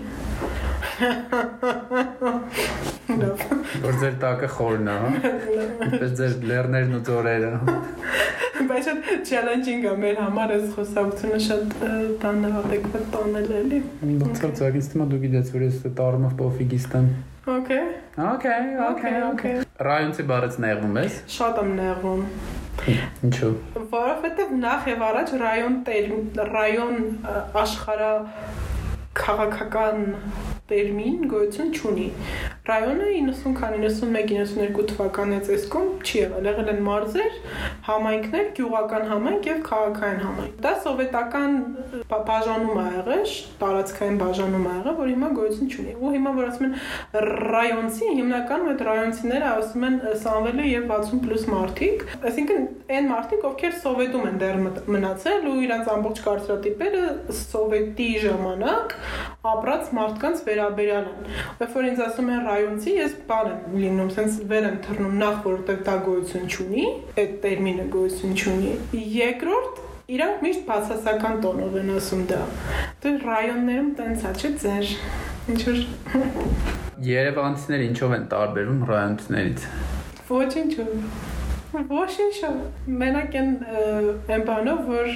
Լավ։ 3.18 3.44
Որ 3.84 3.98
ձեր 4.02 4.16
տակը 4.24 4.48
խորն 4.56 4.90
է, 4.90 4.96
հա։ 5.04 5.10
Պես 5.94 6.12
ձեր 6.18 6.34
լեռներն 6.50 6.98
ու 6.98 7.02
ձորերը։ 7.08 7.52
Բայց 8.68 8.88
շատ 8.88 9.08
challenging 9.28 9.86
է 9.86 9.94
մեր 10.02 10.20
համար 10.24 10.54
այս 10.58 10.66
խոսակցությունը 10.74 11.40
շատ 11.46 11.78
է 11.86 12.52
adekvat 12.60 13.08
տանել 13.14 13.50
էլի։ 13.62 13.80
Դարձավ 14.24 14.54
ցագից 14.60 14.92
թվում 14.92 15.06
է 15.06 15.10
դու 15.14 15.20
գիտես 15.24 15.52
որ 15.54 15.66
ես 15.68 15.82
տարմով 16.02 16.38
պոֆիգիստ 16.42 16.98
եմ։ 16.98 17.10
Okay։ 17.48 17.84
Okay, 18.18 18.62
okay, 18.90 19.14
okay։ 19.30 19.54
Ռայոնցի 19.88 20.24
բառից 20.28 20.56
նեղվում 20.64 20.96
ես։ 21.04 21.20
Շատ 21.38 21.60
եմ 21.62 21.70
նեղվում։ 21.78 22.24
Ինչու։ 23.26 23.50
Որովհետև 23.92 24.52
նախ 24.62 24.88
եւ 24.92 25.04
առաջ 25.08 25.32
ռայոն 25.42 25.78
ռայոն 26.50 26.98
աշխարհա 27.62 28.12
քաղաքական 29.18 30.06
տերմին 30.68 31.28
գոյություն 31.30 31.70
չունի։ 31.72 32.06
Ռայոնը 32.68 33.06
90 33.08 33.54
քան 33.56 33.74
91-92 33.80 34.82
թվականի 34.90 35.36
ցեսկում 35.46 35.86
չի 36.04 36.18
եղել, 36.18 36.48
եղել 36.50 36.66
են 36.72 36.80
մարզեր, 36.84 37.38
համայնքներ, 37.86 38.50
գյուղական 38.58 39.06
համայնք 39.08 39.48
եւ 39.48 39.62
քաղաքային 39.68 40.20
համայնք։ 40.26 40.58
Դա 40.66 40.72
սովետական 40.84 41.56
բաժանում 42.12 42.82
ա 42.82 42.84
եղել, 42.98 43.32
տարածքային 43.62 44.18
բաժանում 44.20 44.68
ա 44.68 44.74
եղել, 44.76 44.98
որ 44.98 45.10
հիմա 45.14 45.30
գոյություն 45.38 45.72
չունի։ 45.72 45.94
Ու 45.96 46.12
հիմա 46.18 46.34
որ 46.36 46.48
ասում 46.50 46.68
են 46.68 46.76
ռայոնցի, 47.48 48.10
հիմնականում 48.18 48.70
այդ 48.74 48.84
ռայոնցիները 48.88 49.48
ասում 49.54 49.88
են 49.88 49.98
Սամվելը 50.28 50.68
եւ 50.68 50.92
60+ 50.92 51.48
մարդիկ, 51.54 52.04
այսինքն 52.28 52.68
այն 52.98 53.08
մարդիկ, 53.08 53.48
ովքեր 53.48 53.74
սովետում 53.88 54.28
են 54.28 54.38
դեռ 54.44 54.60
մնացել 54.98 55.48
ու 55.48 55.56
իրանց 55.64 55.90
ամբողջ 55.94 56.22
կարծրատիպերը 56.28 57.02
սովետի 57.38 58.08
ժամանակ 58.28 58.94
ապրած 59.48 59.92
մարդկանց 59.98 60.42
վերաբերյալ 60.48 61.08
են։ 61.08 61.28
Երբ 61.62 61.76
որ 61.78 61.88
ինձ 61.88 62.02
ասում 62.06 62.30
են 62.34 62.48
ռայոնցի, 62.48 62.94
ես 62.98 63.14
բան 63.28 63.50
եմ 63.52 63.76
լինում, 63.82 64.10
sense 64.16 64.48
վեր 64.50 64.68
եմ 64.68 64.78
թռնում 64.88 65.18
նախ 65.22 65.38
որովհետև 65.48 65.84
դա 65.88 65.94
գոյություն 66.08 66.48
չունի, 66.48 66.86
այդ 67.22 67.36
տերմինը 67.44 67.86
գոյություն 67.94 68.34
չունի։ 68.38 68.72
Երկրորդ 69.18 69.80
իրանք 70.08 70.44
միշտ 70.48 70.62
բացասական 70.68 71.40
տոնով 71.44 71.78
են 71.82 71.94
ասում 71.98 72.22
դա։ 72.32 72.42
Դե 73.04 73.14
ռայոններում 73.28 73.90
տենց 73.98 74.22
է, 74.28 74.30
չէ՞ 74.38 74.52
ձեր։ 74.64 74.92
Ինչ 75.48 75.60
որ 75.68 75.82
Երևանցիները 77.08 77.84
ինչով 77.88 78.14
են 78.16 78.24
տարբերվում 78.32 78.80
ռայոնցիներից։ 78.88 79.66
Ոչինչով։ 80.28 80.88
Ոչինչով։ 81.92 82.56
Մենակ 83.02 83.36
են 83.38 83.52
այն 84.34 84.44
բանով, 84.48 84.80
որ 84.88 85.12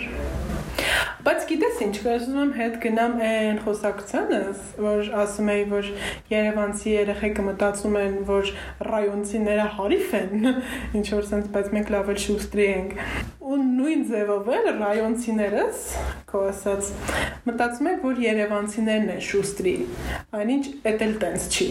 Բայց 1.23 1.45
գիտես 1.47 1.81
ինչ, 1.85 1.93
կասում 2.03 2.39
եմ 2.43 2.49
հետ 2.57 2.73
գնամ 2.83 3.13
այն 3.23 3.59
խոսակցանս, 3.63 4.63
որ 4.83 5.11
ասում 5.23 5.51
էի, 5.53 5.67
որ 5.71 5.91
Երևանցի 6.33 6.95
երեխեքը 6.97 7.45
մտածում 7.47 7.99
են, 8.01 8.17
որ 8.27 8.51
ռայոնցիները 8.89 9.67
հարիֆ 9.77 10.17
են, 10.19 10.49
ինչ 10.99 11.05
որ 11.15 11.29
sense, 11.29 11.53
բայց 11.55 11.71
մենք 11.77 11.93
լավ 11.95 12.11
էլ 12.11 12.19
շուստրի 12.25 12.67
ենք։ 12.73 12.97
Ու 13.53 13.61
նույն 13.69 14.03
ձևով 14.11 14.51
էլ 14.57 14.69
ռայոնցիներս, 14.83 15.87
քո 16.33 16.43
ասած, 16.51 16.91
մտածում 17.47 17.91
եք, 17.93 18.03
որ 18.09 18.21
երևանցիներն 18.27 19.15
են 19.15 19.25
շուստրի։ 19.29 19.77
Այնինչ 20.43 20.65
էդ 20.91 21.07
էլ 21.07 21.17
տենց 21.23 21.49
չի։ 21.53 21.69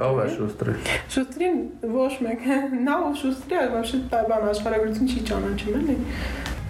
Բավ 0.00 0.20
է 0.20 0.28
շուստրի։ 0.36 0.76
Շուստրին 1.16 1.58
ոչ 1.96 2.12
մեկ, 2.28 2.46
նա 2.84 3.00
ու 3.08 3.16
շուստրի, 3.24 3.60
այլ 3.60 3.74
ոչ 3.78 3.88
մի 3.96 4.22
բան 4.30 4.48
աշխարհագրություն 4.50 5.10
չի 5.10 5.24
ճանաչում, 5.30 5.80
էլի։ 5.80 5.98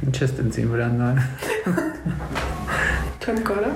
Ինչ 0.01 0.17
ես 0.17 0.31
տենց 0.39 0.57
իմ 0.63 0.71
վրա 0.73 0.85
նայ։ 0.97 1.09
Չեմ 3.21 3.41
կարա։ 3.45 3.71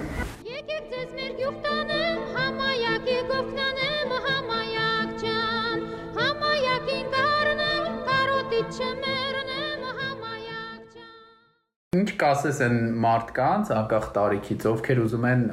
Եկեք 0.48 0.84
ձեզ 0.92 1.10
մեր 1.18 1.32
գյուղ 1.40 1.56
տանեմ, 1.66 2.22
համայակի 2.36 3.16
գովքնանեմ, 3.28 4.14
համայակ 4.26 5.10
ջան, 5.20 5.82
համայակին 6.16 7.04
կառնեմ, 7.16 7.98
կարոտից 8.08 8.78
չմեռնեմ, 8.80 9.84
համայակ 10.00 10.86
ջան։ 10.94 12.00
Ինչ 12.00 12.08
կասես 12.24 12.62
են 12.68 12.80
մարդկանց 13.04 13.74
անկախ 13.82 14.08
տարիքից, 14.16 14.66
ովքեր 14.72 15.02
ուզում 15.04 15.28
են 15.34 15.44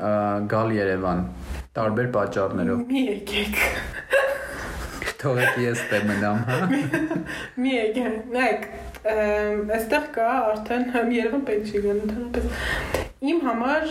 գալ 0.55 0.71
Երևան 0.77 1.25
տարբեր 1.75 2.07
պատճառներով։ 2.15 2.87
Մի 2.87 3.03
եկեք։ 3.11 3.59
Թողեք 5.21 5.59
ես 5.61 5.83
տե 5.91 5.99
մնամ, 6.07 6.37
հա։ 6.47 6.57
Մի 7.61 7.71
եկեք։ 7.75 8.15
Նայեք, 8.33 8.63
այստեղ 9.01 10.03
կա 10.15 10.31
արդեն 10.51 11.13
Երևան 11.15 11.45
պետք 11.47 11.71
չի 11.71 11.79
գան 11.85 12.01
ընդհանրապես 12.05 13.07
իմ 13.31 13.39
համար 13.45 13.87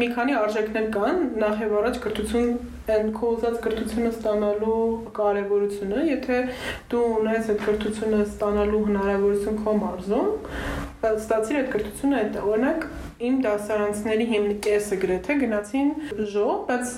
մի 0.00 0.06
քանի 0.14 0.34
արժեքներ 0.36 0.86
կան 0.94 1.20
նախ 1.42 1.60
եւ 1.64 1.74
առաջ 1.80 1.98
կրթություն 2.04 2.48
այն 2.94 3.12
կոզած 3.16 3.54
կրթությունը 3.64 4.10
ստանալու 4.14 4.80
կարեւորությունը 5.18 6.02
եթե 6.08 6.40
դու 6.92 7.04
ունես 7.20 7.48
այդ 7.54 7.62
կրթությունը 7.68 8.20
ստանալու 8.24 8.82
հնարավորություն 8.88 9.60
քո 9.64 9.76
մարզում 9.84 10.28
ստացիր 11.14 11.60
այդ 11.60 11.70
կրթությունը 11.76 12.20
այդ 12.20 12.38
օրինակ 12.44 12.86
իմ 13.28 13.36
դասարանցների 13.44 14.26
հիմնի 14.30 14.56
կեսը 14.66 14.98
գրեթե 15.04 15.36
գնացին 15.42 15.90
ժո, 16.34 16.46
բայց 16.68 16.94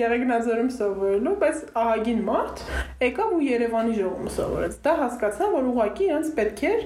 Երեգնաձորում 0.00 0.70
սովորելու, 0.74 1.34
բայց 1.44 1.62
ահագին 1.84 2.24
մարդ 2.28 2.64
եկավ 3.04 3.34
ու 3.34 3.44
Երևանի 3.48 3.96
ժողում 4.00 4.32
սովորեց։ 4.38 4.80
Դա 4.84 4.96
հասկացա, 5.04 5.50
որ 5.54 5.70
ուղղակի 5.74 6.08
իրենց 6.10 6.32
պետք 6.38 6.64
էր 6.70 6.84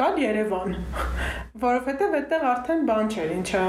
գալ 0.00 0.16
Երևան, 0.16 0.76
որովհետև 1.60 2.14
այդտեղ 2.16 2.44
արդեն 2.50 2.84
բան 2.88 3.10
չէր, 3.12 3.32
ինչա 3.36 3.64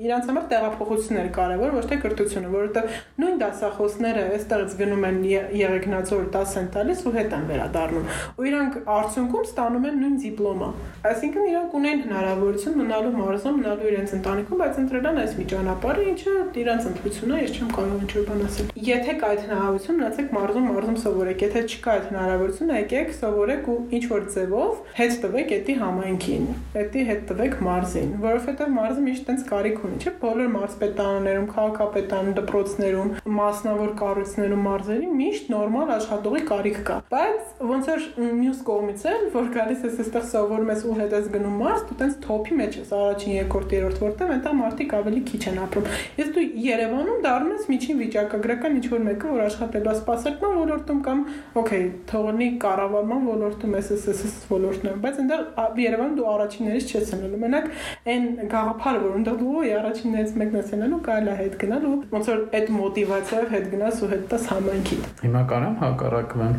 իրանց 0.00 0.28
համար 0.30 0.44
տեղափոխությունն 0.50 1.20
էր 1.20 1.26
կարևոր, 1.36 1.72
ոչ 1.76 1.82
թե 1.90 1.96
կրթությունը, 2.00 2.50
որովհետև 2.54 2.94
նույն 3.20 3.40
դասախոսները 3.42 4.22
այստեղից 4.36 4.76
գնում 4.80 5.04
են 5.10 5.18
Երեգնաձոր 5.60 6.22
10 6.36 6.54
են 6.60 6.70
տալիս 6.76 7.02
ու 7.04 7.12
հետ 7.18 7.34
են 7.36 7.44
վերադառնում։ 7.50 8.06
Ու 8.40 8.46
իրանք 8.50 8.78
արդյունքում 8.94 9.44
ստանում 9.50 9.84
են 9.90 10.00
նույն 10.00 10.16
դիպլոմը։ 10.24 10.70
Այսինքն 11.10 11.50
իրանք 11.50 11.76
ունեն 11.80 12.00
հնարավորություն 12.06 12.78
մնալու 12.80 13.12
մարզում, 13.20 13.60
մնալու 13.60 13.90
իրենց 13.90 14.14
ընտանիքում, 14.16 14.60
բայց 14.64 14.80
ընտրել 14.80 15.10
են 15.10 15.20
այս 15.20 15.36
մի 15.40 15.46
ճանապարհը, 15.50 16.08
ինչը 16.10 16.34
իրանց 16.60 16.88
ընտրությունն 16.90 17.36
է, 17.36 17.42
ես 17.44 17.60
չեմ 17.60 17.70
կարող 17.76 18.00
ինչ-որ 18.00 18.26
բան 18.30 18.42
ասել։ 18.48 18.72
Եթե 18.90 19.14
կա 19.20 19.30
այդ 19.30 19.44
հնարավորություն, 19.50 20.00
մնացեք 20.00 20.34
մարզում, 20.40 20.68
մարզում 20.70 20.98
սովորեք։ 21.04 21.44
Եթե 21.50 21.62
չկա 21.70 21.94
այդ 22.00 22.08
հնարավորությունը, 22.10 22.78
եկեք 22.80 23.14
սովորեք 23.20 23.70
ու 23.70 23.78
ինչ 24.00 24.04
որ 24.10 24.26
ձևով 24.30 24.72
հետ 25.00 25.16
տվեք 25.20 25.49
էդի 25.56 25.74
համայնքին, 25.80 26.46
էդի 26.80 27.04
հետ 27.10 27.22
տվեք 27.30 27.56
մարզին, 27.66 28.10
որովհետև 28.24 28.72
մարզը 28.76 29.04
միշտ 29.06 29.26
տենց 29.30 29.44
կարիք 29.50 29.80
ունի, 29.88 29.98
չէ՞, 30.00 30.12
բոլոր 30.20 30.50
մարզպետարաններում, 30.54 31.48
քաղաքապետան 31.54 32.30
դպրոցներում, 32.40 33.12
մասնավոր 33.40 33.92
կառույցներում 34.00 34.64
մարզերի 34.70 35.10
միշտ 35.20 35.50
նորմալ 35.54 35.92
աշխատողի 35.96 36.42
կարիք 36.50 36.80
կա։ 36.90 36.98
Բայց 37.10 37.64
ոնց 37.70 37.90
որ 37.90 38.06
մյուս 38.40 38.60
կողմից 38.70 39.06
էլ, 39.10 39.26
որ 39.34 39.50
գալիս 39.56 39.84
ես 39.90 40.00
այստեղ 40.04 40.26
սովորում 40.30 40.70
ես 40.70 40.84
ու 40.90 40.96
հետ 41.00 41.14
ես 41.20 41.30
գնում 41.34 41.58
մարզ, 41.60 41.84
դու 41.90 41.98
տենց 42.00 42.18
թոփի 42.24 42.58
մեջ 42.60 42.78
ես, 42.80 42.92
առաջին, 43.00 43.34
երկրորդ, 43.40 43.74
երրորդ, 43.76 44.00
որտեղ 44.04 44.32
այնտեղ 44.36 44.56
մարդիկ 44.60 44.94
ավելի 45.00 45.22
քիչ 45.30 45.42
են 45.50 45.60
ապրում։ 45.66 45.90
Ես 46.20 46.32
դու 46.36 46.46
Երևանում 46.70 47.20
դառնում 47.24 47.54
ես 47.56 47.68
միջին 47.70 48.00
վիճակագրական 48.00 48.76
ինչ 48.80 48.86
որ 48.90 49.02
մեկը, 49.06 49.30
որ 49.30 49.42
աշխատելու 49.46 49.94
սպասարկման 50.00 50.56
ոլորտում 50.60 51.00
կամ 51.06 51.22
օքեյ, 51.60 51.84
թողնի 52.10 52.48
կառավարման 52.64 53.26
ոլորտում, 53.30 53.76
SSS 53.80 54.34
ոլորտում, 54.50 55.00
բայց 55.04 55.20
այնտեղ 55.20 55.39
որտեղ 55.40 55.80
Երևան 55.80 56.16
դու 56.18 56.26
առաջիններից 56.30 56.90
չես 56.90 57.12
ելնելու։ 57.14 57.40
Մենակ 57.44 57.68
այն 58.14 58.26
գաղափարը, 58.54 59.00
որ 59.04 59.16
ընդդեմ 59.20 59.38
դու 59.40 59.64
ի 59.64 59.72
առաջիններից 59.80 60.34
մեկն 60.40 60.58
ես 60.60 60.72
ելնելու, 60.74 61.00
կարելի 61.08 61.30
է 61.30 61.36
հետ 61.40 61.56
գնալ 61.60 61.86
ու 61.90 61.94
ոնց 62.14 62.30
որ 62.30 62.42
այդ 62.60 62.72
մոտիվացիայով 62.80 63.54
հետ 63.54 63.70
գնաս 63.74 64.00
ու 64.00 64.10
հետ 64.10 64.26
տաս 64.30 64.46
համայնքիդ։ 64.50 65.08
Հիմա 65.24 65.42
կարամ 65.50 65.78
հակառակվեմ։ 65.80 66.54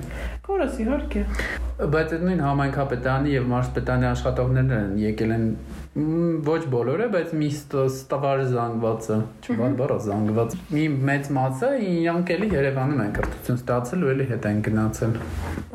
Կորս 0.47 0.81
իհարկե։ 0.85 1.25
Բայց 1.91 2.11
այդ 2.15 2.25
նույն 2.27 2.41
համայնքապետարանի 2.45 3.31
եւ 3.37 3.47
մարզպետարանի 3.51 4.07
աշխատողներն 4.11 4.75
են 4.77 4.97
եկել 5.01 5.31
են 5.37 5.45
ոչ 5.91 6.59
բոլորը, 6.71 7.07
բայց 7.11 7.31
մի 7.35 7.47
ստավար 7.51 8.43
զանգվածը, 8.47 9.17
չվար 9.43 9.73
բառը 9.81 9.97
զանգված։ 10.05 10.53
Մի 10.71 10.85
մեծ 11.09 11.31
մասը 11.35 11.71
իրանք 11.87 12.31
էլի 12.37 12.47
Երևանում 12.55 13.01
են 13.05 13.11
կրթություն 13.17 13.59
ստացել 13.59 14.05
ու 14.07 14.11
էլի 14.13 14.27
հետ 14.31 14.47
են 14.51 14.61
գնացել։ 14.71 15.17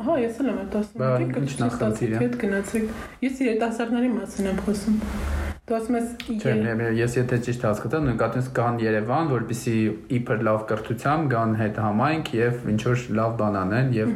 Հա, 0.07 0.15
ես 0.25 0.39
էլ 0.41 0.49
եմ 0.53 0.61
այդ 0.63 0.77
Բա, 0.97 1.11
ասում։ 1.21 1.41
ինչ 1.43 1.51
նախնդիր 1.61 2.15
է։ 2.17 2.23
Հետ 2.25 2.39
գնացեք։ 2.47 2.95
Ես 3.27 3.43
երիտասարդների 3.45 4.15
մասին 4.17 4.49
եմ 4.55 4.63
խոսում։ 4.65 5.45
Դու 5.67 5.75
ասում 5.75 5.95
ես 5.97 6.11
Չէ, 6.39 6.51
ես 6.95 7.15
եթե 7.17 7.37
ճիշտ 7.43 7.63
հասկացա, 7.67 7.99
նկատես 8.05 8.45
կան 8.55 8.77
Երևան, 8.79 9.25
որպեսի 9.33 9.71
իբր 10.15 10.43
լավ 10.47 10.61
կրթությամբ 10.69 11.25
գան 11.33 11.55
հետ 11.59 11.79
համայնք 11.83 12.29
եւ 12.37 12.69
ինչ 12.71 12.77
որ 12.87 13.01
լավ 13.17 13.33
բան 13.41 13.57
անեն 13.61 13.89
եւ 13.97 14.13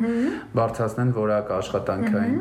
բարձրացնեն 0.55 1.11
որակ 1.17 1.51
աշխատանքային։ 1.57 2.37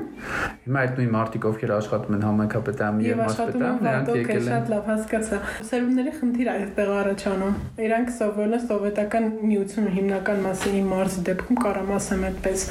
Հիմա 0.62 0.84
այդ 0.84 1.00
նույն 1.00 1.10
մարտիկ 1.16 1.48
ովքեր 1.50 1.72
աշխատում 1.74 2.16
են 2.20 2.22
համայնքապետարանում 2.28 3.02
եւ 3.10 3.18
մասպետարանում, 3.24 3.82
նրանք 3.90 4.12
եկել 4.20 4.38
են 4.38 4.46
շատ 4.46 4.70
լավ 4.70 4.86
հասկացա։ 4.90 5.40
Սերունդների 5.70 6.14
խնդիր 6.20 6.52
այստեղ 6.54 6.94
առաջանում։ 7.00 7.58
Իրանք 7.90 8.14
սովորել 8.20 8.54
են 8.60 8.64
սովետական 8.70 9.28
միությունը 9.50 9.94
հիմնական 9.98 10.42
մասի 10.46 10.74
իմ 10.80 10.90
մարզի 10.94 11.26
դեպքում 11.30 11.60
կարամ 11.66 11.92
ասեմ 11.98 12.24
այդպես, 12.30 12.66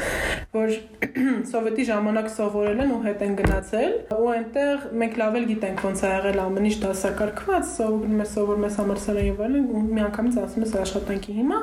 որ 0.56 0.74
սովետի 1.52 1.84
ժամանակ 1.90 2.32
սովորել 2.40 2.84
են 2.86 2.94
ու 2.96 3.02
հետ 3.10 3.24
են 3.26 3.36
գնացել, 3.40 3.94
ու 4.16 4.30
այնտեղ 4.34 4.88
մենք 5.02 5.20
լավ 5.20 5.38
էլ 5.40 5.48
գիտենք 5.50 5.84
ոնց 5.90 6.04
է 6.06 6.10
եղել 6.10 6.29
ամեն 6.44 6.68
ինչ 6.70 6.76
դասակարգված, 6.84 7.66
սովորում 7.74 8.22
ես 8.24 8.34
սովորում 8.38 8.68
ես 8.68 8.78
համալսարան 8.80 9.28
եւ 9.30 9.42
այլն, 9.46 9.66
ու 9.74 9.84
միանգամից 9.90 10.40
ասում 10.44 10.66
ես 10.66 10.76
աշխատանքի 10.84 11.36
հիմա 11.40 11.60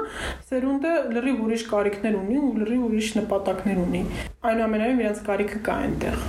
սերունդը 0.50 0.94
լրիվ 1.14 1.42
ուրիշ 1.46 1.66
կարիքներ 1.70 2.20
ունի 2.24 2.38
ու 2.42 2.52
լրիվ 2.60 2.86
ուրիշ 2.90 3.10
նպատակներ 3.20 3.82
ունի։ 3.86 4.04
Այնուամենայնիվ 4.50 5.04
իրենց 5.06 5.24
կարիքը 5.30 5.62
կա 5.70 5.80
այնտեղ 5.86 6.24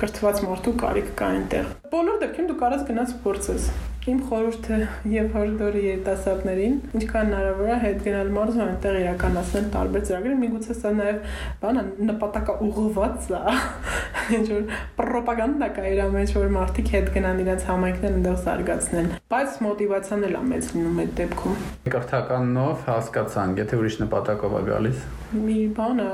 կրթված 0.00 0.44
մարդու 0.48 0.76
կարիք 0.80 1.14
կա 1.20 1.30
այնտեղ։ 1.36 1.79
Բոլոր 1.90 2.20
դեպքերում 2.22 2.48
դու 2.52 2.54
կարաս 2.60 2.82
գնաս 2.86 3.12
փորձես։ 3.24 3.64
Իմ 4.10 4.20
խորհուրդը 4.30 4.76
եւ 5.12 5.26
հորդորը 5.34 5.80
երիտասարդներին, 5.84 6.76
ինչքան 6.96 7.26
հնարավոր 7.28 7.72
է 7.74 7.74
հետ 7.82 7.98
գնալ 8.06 8.30
մարզում 8.36 8.62
այնտեղ 8.64 8.98
իրականացնել 9.00 9.66
տարբեր 9.74 10.04
ծրագրեր, 10.08 10.38
միգուցե 10.40 10.76
սա 10.78 10.92
նաեւ 11.00 11.18
բանը 11.60 11.84
նպատակա 12.08 12.54
ուղղված 12.68 13.28
է։ 13.36 13.56
Ինչ 14.38 14.46
որ 14.50 15.10
ռոպագանդա 15.10 15.68
կա 15.76 15.84
իր 15.90 16.00
մեջ, 16.14 16.34
որ 16.38 16.50
մարդիկ 16.56 16.90
հետ 16.94 17.12
գնան 17.18 17.42
իրենց 17.44 17.64
համայնքներն 17.70 18.18
այնտեղ 18.20 18.40
զարգացնեն։ 18.46 19.08
Բայց 19.30 19.56
մոտիվացիան 19.66 20.26
էլ 20.30 20.36
է 20.38 20.42
մեծ 20.50 20.68
լինում 20.70 21.00
այդ 21.04 21.14
դեպքում։ 21.20 21.64
կրթականով 21.90 22.84
հասկացանք, 22.88 23.60
եթե 23.64 23.80
ուրիշ 23.80 23.96
նպատակով 24.04 24.54
է 24.60 24.62
գալիս։ 24.70 25.08
Մի 25.30 25.58
բանը 25.76 26.06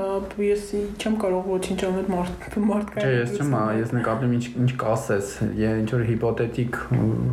ես 0.45 0.65
չեմ 1.01 1.15
կարող 1.23 1.47
ոչինչ 1.49 1.79
անել 1.87 2.09
մարդ 2.13 2.57
մարդկային։ 2.67 3.15
ես 3.17 3.31
չեմ, 3.37 3.55
ես 3.79 3.93
նկատում 3.97 4.35
ինչ 4.37 4.45
ինչ 4.61 4.69
կասես, 4.83 5.31
ինչ 5.83 5.89
որ 5.93 6.03
հիպոթետիկ 6.11 6.81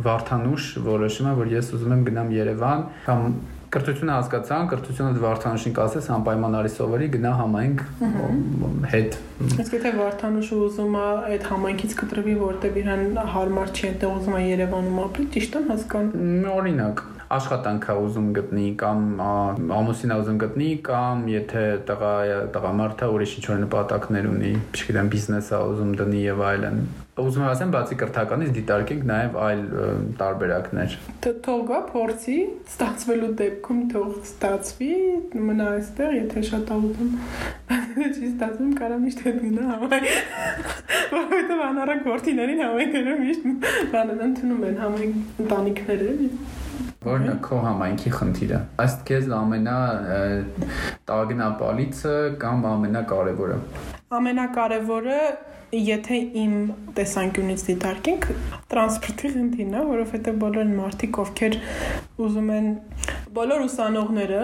վարթանուշ 0.05 0.69
որոշում 0.85 1.27
է, 1.31 1.35
որ 1.41 1.51
ես 1.55 1.75
ուզում 1.77 1.95
եմ 1.95 2.07
գնամ 2.09 2.33
Երևան 2.35 2.87
կամ 3.05 3.27
կրթությունը 3.75 4.13
հասկացան, 4.15 4.67
կրթությունը 4.71 5.21
վարթանուշին 5.23 5.73
կասես 5.75 6.05
անպայման 6.15 6.53
արի 6.61 6.69
սովորի 6.75 7.07
գնա 7.15 7.31
համայնք 7.39 7.81
հետ 8.93 9.17
Իսկ 9.45 9.75
եթե 9.75 9.91
Վարդանուշը 9.97 10.59
ուզում 10.67 10.95
է 10.95 11.07
այդ 11.33 11.49
համայնքից 11.49 11.95
կտրվի, 11.99 12.35
որտեղ 12.45 12.79
իրան 12.81 13.03
հարմար 13.35 13.73
չի, 13.75 13.83
այնտեղ 13.89 14.15
ուզում 14.15 14.37
է 14.39 14.43
Երևանում 14.45 15.01
ապրի, 15.05 15.27
ճիշտ 15.35 15.59
եմ 15.59 15.67
հասկանում։ 15.73 16.49
օրինակ 16.55 17.03
աշխատանք 17.35 17.87
է 17.89 17.95
ուզում 18.05 18.27
գտնի 18.37 18.67
կամ 18.81 18.99
ա, 19.25 19.29
ամուսին 19.79 20.13
է 20.13 20.19
ուզում 20.21 20.37
գտնի 20.43 20.69
կամ 20.85 21.23
եթե 21.31 21.63
տղա 21.89 22.13
տղամարդը 22.55 23.09
ուրիշ 23.15 23.33
ինչ-որ 23.39 23.63
նպատակներ 23.65 24.29
ունի, 24.35 24.53
չգիտեմ, 24.77 25.09
բիզնես 25.15 25.49
է 25.51 25.63
ուզում 25.73 25.97
դնի 26.03 26.21
եւ 26.29 26.45
այլն 26.51 26.85
ուզում 27.15 27.43
եմ 27.45 27.47
ասեմ, 27.47 27.69
բացի 27.71 27.95
կրթականից 27.99 28.49
դիտարկենք 28.57 29.03
նաև 29.07 29.35
այլ 29.39 29.59
տարբերակներ։ 30.19 30.95
Թող 31.45 31.61
գա 31.69 31.77
փորձի, 31.91 32.35
ստացվելու 32.73 33.29
դեպքում 33.39 33.79
թող 33.93 34.09
ստացվի, 34.25 34.89
մնա 35.45 35.69
այստեղ, 35.77 36.11
եթե 36.17 36.43
շատ 36.49 36.73
ավտում։ 36.75 37.13
Չի 38.15 38.25
ստացվում, 38.33 38.75
կարա 38.81 38.99
միշտ 39.05 39.23
հետ 39.29 39.39
գնա 39.45 39.69
համայ։ 39.69 40.01
Որովհետև 41.15 41.65
անառակ 41.69 42.05
գործիներին 42.09 42.61
համայնքներում 42.65 43.25
միշտ 43.29 43.49
բանն 43.95 44.23
ընդունում 44.27 44.69
են 44.73 44.77
համայն 44.83 45.17
ընտանիքները։ 45.45 46.13
Որն 47.05 47.27
է 47.29 47.33
քո 47.45 47.57
համայնքի 47.65 48.11
խնդիրը։ 48.17 48.59
Ըստ 48.85 49.01
քեզ 49.09 49.27
ամենա 49.39 49.75
տագնապալիցը 51.09 52.13
կամ 52.41 52.63
ամենակարևորը։ 52.71 53.57
Ամենակարևորը 54.19 55.19
եթե 55.75 56.17
իմ 56.45 56.53
տեսանկյունից 56.97 57.63
դիտարկենք 57.69 58.25
տրանսպորտի 58.71 59.31
խնդիրն 59.35 59.75
է, 59.75 59.83
որովհետև 59.91 60.39
բոլոր 60.45 60.69
մարդիկ, 60.79 61.19
ովքեր 61.25 61.57
ուզում 62.25 62.49
են 62.57 62.67
բոլոր 63.37 63.63
ուսանողները 63.65 64.41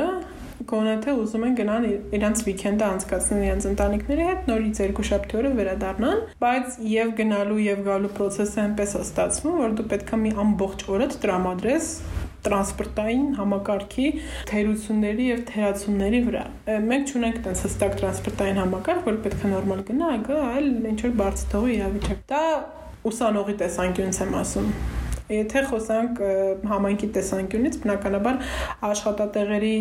գոնե 0.71 0.95
թե 1.04 1.13
ուզում 1.21 1.43
են 1.47 1.54
գնան 1.58 1.86
ի- 1.89 2.00
իրանց 2.17 2.41
վիկենդը 2.47 2.86
անցկացնեն 2.88 3.45
իրանց 3.47 3.63
ընտանիքների 3.71 4.26
հետ, 4.28 4.41
նորից 4.52 4.82
երկու 4.84 5.06
շաբթի 5.10 5.38
օրը 5.39 5.52
վերադառնան, 5.62 6.19
բայց 6.43 6.76
եւ 6.91 7.13
գնալու 7.21 7.62
եւ 7.65 7.80
գալու 7.88 8.12
process-ը 8.19 8.60
այնպես 8.65 8.93
է 8.93 9.02
ստացվում, 9.08 9.56
որ 9.62 9.74
դու 9.80 9.88
պետքա 9.95 10.19
մի 10.21 10.34
ամբողջ 10.45 10.86
օրը 10.93 11.08
տրամադրես 11.24 11.88
տրանսպորտային 12.47 13.27
համակարգի 13.39 14.08
թերությունների 14.51 15.27
եւ 15.32 15.43
թերացումների 15.51 16.21
վրա։ 16.30 16.45
Մենք 16.88 17.12
չունենք 17.12 17.41
տենց 17.47 17.65
հստակ 17.67 17.99
տրանսպորտային 18.01 18.62
համակարգ, 18.62 19.06
որ 19.12 19.19
պետք 19.27 19.45
է 19.45 19.54
նորմալ 19.56 19.86
գնա, 19.91 20.13
այլ 20.51 20.71
ինչ 20.93 20.99
որ 21.08 21.15
բարձր 21.21 21.54
թողի 21.56 21.77
իրավիճակ։ 21.77 22.25
Դա 22.32 22.43
ուսանողի 23.12 23.56
տեսանկյունից 23.62 24.25
եմ 24.25 24.36
ասում։ 24.41 24.73
Եթե 25.32 25.63
խոսանք 25.72 26.22
համայնքի 26.72 27.10
տեսանկյունից, 27.17 27.78
բնականաբար 27.86 28.39
աշխատատեղերի 28.91 29.76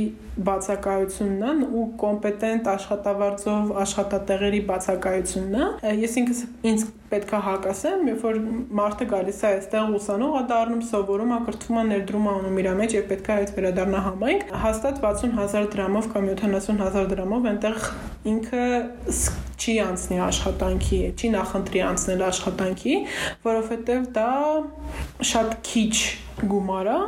բացակայությունն 0.51 1.65
ու 1.67 1.85
կոմպետենտ 2.01 2.71
աշխատավարձով 2.75 3.75
աշխատատեղերի 3.85 4.63
բացակայությունն 4.71 5.61
Ես 6.01 6.17
ինքս 6.21 6.41
ինձ 6.71 6.85
պետքա 7.11 7.39
հակասեմ, 7.43 8.03
երբ 8.11 8.25
որ 8.27 8.39
մարդը 8.79 9.07
գալիս 9.11 9.41
է 9.41 9.49
այստեղ 9.51 9.95
ուսանող 9.99 10.37
է 10.39 10.43
դառնում, 10.51 10.83
սովորում 10.91 11.33
է, 11.35 11.39
կրթվում 11.49 11.81
է, 11.81 11.85
ներդրում 11.91 12.29
է 12.31 12.35
անում 12.37 12.61
իր 12.63 12.69
մեջ 12.81 12.97
եւ 12.97 13.07
պետքա 13.11 13.39
այդ 13.41 13.53
վերադառնա 13.57 14.03
համայնք, 14.07 14.53
հաստատ 14.65 15.01
60000 15.07 15.71
դրամով 15.75 16.11
կամ 16.15 16.29
70000 16.45 17.11
դրամով 17.15 17.49
այնտեղ 17.51 17.89
ինքը 18.35 18.67
չի 19.61 19.75
անցնի 19.85 20.21
աշխատանքի, 20.25 21.01
չի 21.21 21.31
նախընտրի 21.37 21.83
անցնել 21.91 22.23
աշխատանքի, 22.31 22.95
որովհետև 23.45 24.07
դա 24.17 24.31
շատ 25.31 25.59
քիչ 25.69 25.95
գումար 26.53 26.91
է 26.95 27.01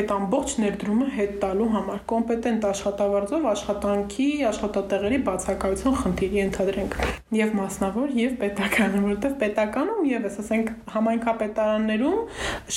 այդ 0.00 0.12
ամբողջ 0.14 0.54
ներդրումը 0.64 1.08
հետ 1.14 1.34
տալու 1.44 1.68
համար 1.74 2.00
կոմպետենտ 2.12 2.66
աշխատավարձով 2.70 3.46
աշխատանքի 3.54 4.28
աշխատատեղերի 4.50 5.18
բացակայություն 5.28 5.98
խնդիրի 6.04 6.42
ընդհանրենք 6.44 6.96
եւ 7.34 7.54
մասնավոր 7.58 8.14
եւ 8.18 8.34
պետական 8.44 8.94
որովհետեւ 8.94 9.36
պետականում 9.44 10.08
եւս 10.10 10.38
ասենք 10.44 10.72
համայնքապետարաններում 10.94 12.18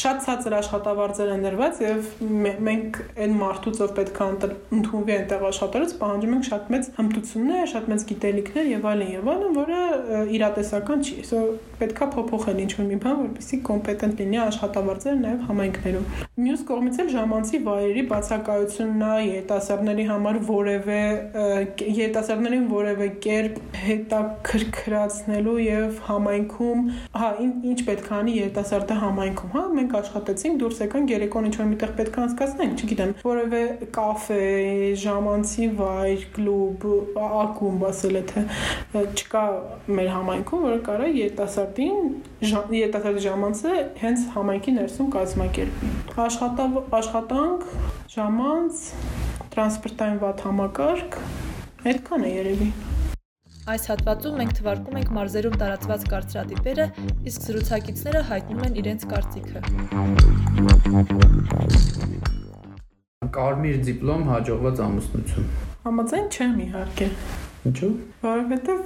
շատ 0.02 0.22
ցածր 0.28 0.58
աշխատավարձեր 0.58 1.34
են 1.38 1.46
դրված 1.48 1.82
եւ 1.88 2.12
մե- 2.46 2.56
մենք 2.68 3.02
այն 3.28 3.38
մարդուց 3.42 3.82
ով 3.88 3.94
պետք 3.98 4.18
է 4.18 4.28
ընդ- 4.28 4.56
ընդունվի 4.78 5.16
այնտեղ 5.18 5.46
աշխատելուց 5.52 5.96
պահանջում 6.02 6.36
ենք 6.38 6.48
շատ 6.48 6.72
մեծ 6.74 6.90
հմտություններ, 6.98 7.66
շատ 7.74 7.90
մեծ 7.92 8.06
գիտելիքներ 8.12 8.70
եւ 8.74 8.88
այլն 8.92 9.12
եւ 9.18 9.32
այլն, 9.34 9.58
որը 9.58 9.82
իրատեսական 10.38 11.06
չի։ 11.08 11.16
So 11.28 11.40
պետքա 11.78 12.06
փոփոխել 12.14 12.60
ինչ-որ 12.64 12.86
մի 12.90 12.98
բան, 13.04 13.18
որպեսզի 13.22 13.58
կոմպետենտ 13.68 14.22
լինի 14.24 14.40
աշխատավարձերը 14.44 15.18
նաեւ 15.22 15.42
համայնքներում։ 15.48 16.06
Մյուս 16.46 16.64
կողմից 16.70 17.00
էլ 17.08 17.13
ժամանցի 17.15 17.60
վայրերի 17.63 18.02
բացակայությունն 18.12 19.04
է 19.08 19.12
երիտասարդների 19.28 20.06
համար 20.08 20.38
որևէ 20.48 20.98
երիտասարդներին 21.98 22.65
որևէ 22.72 23.08
կերպ 23.26 23.60
հետաքրքրացնելու 23.88 25.56
եւ 25.63 26.02
համայնքում, 26.08 26.82
հա, 27.22 27.30
ին- 27.43 27.63
ինչ 27.72 27.78
պետք 27.88 28.10
է 28.12 28.15
անի 28.17 28.34
երիտասարդը 28.38 28.98
համայնքում, 29.04 29.52
հա, 29.56 29.63
մենք 29.78 29.96
աշխատեցինք, 30.02 30.60
դուրս 30.63 30.82
եկանք 30.84 31.13
երեկոն 31.15 31.48
ինչ-որ 31.48 31.70
միտեղ 31.72 31.93
պետք 31.98 32.17
է 32.17 32.22
անցկացնենք, 32.28 32.84
չգիտեմ, 32.88 33.13
որևէ 33.28 33.62
կաֆե, 33.98 34.41
ժամանցի 35.08 35.70
վայր, 35.80 36.26
կլուբ, 36.38 36.88
ակումբ, 37.28 37.88
ասել 37.91 38.17
է 38.17 38.24
թե 38.32 38.46
չկա 39.08 39.46
մեր 39.98 40.10
համայնքում, 40.17 40.65
որը 40.67 40.80
կարա 40.88 41.08
երիտասարդին 41.17 41.98
երիտասարդի 42.38 43.21
ժամանցը 43.23 43.69
հենց 43.97 44.26
համայնքի 44.36 44.71
ներսում 44.76 45.08
կազմակերպի։ 45.15 45.88
Աշխատավ 46.21 46.76
աշխատանք, 46.97 47.63
ժամանց, 48.13 48.84
տրանսպորտային 49.56 50.19
վատ 50.21 50.43
համակարգ, 50.45 51.17
այդքան 51.89 52.28
է 52.28 52.30
երևի։ 52.36 52.69
Այս 53.73 53.89
հատվածում 53.91 54.38
մենք 54.41 54.54
թվարկում 54.60 55.00
ենք 55.02 55.10
մարզերում 55.17 55.58
տարածված 55.63 56.06
կարծրատիպերը, 56.13 56.86
իսկ 57.34 57.39
զրուցակիցները 57.47 58.21
հայտնում 58.30 58.62
են 58.67 58.78
իրենց 58.84 59.02
կարծիքը։ 59.17 59.60
Կարմիր 63.38 63.82
դիպլոմ 63.89 64.23
հաջողված 64.30 64.86
ամուսնություն։ 64.88 65.52
Համաձայն 65.89 66.32
չեմ 66.38 66.56
իհարկե։ 66.67 67.08
Ինչու՞։ 67.65 67.89
Որովհետև 68.22 68.82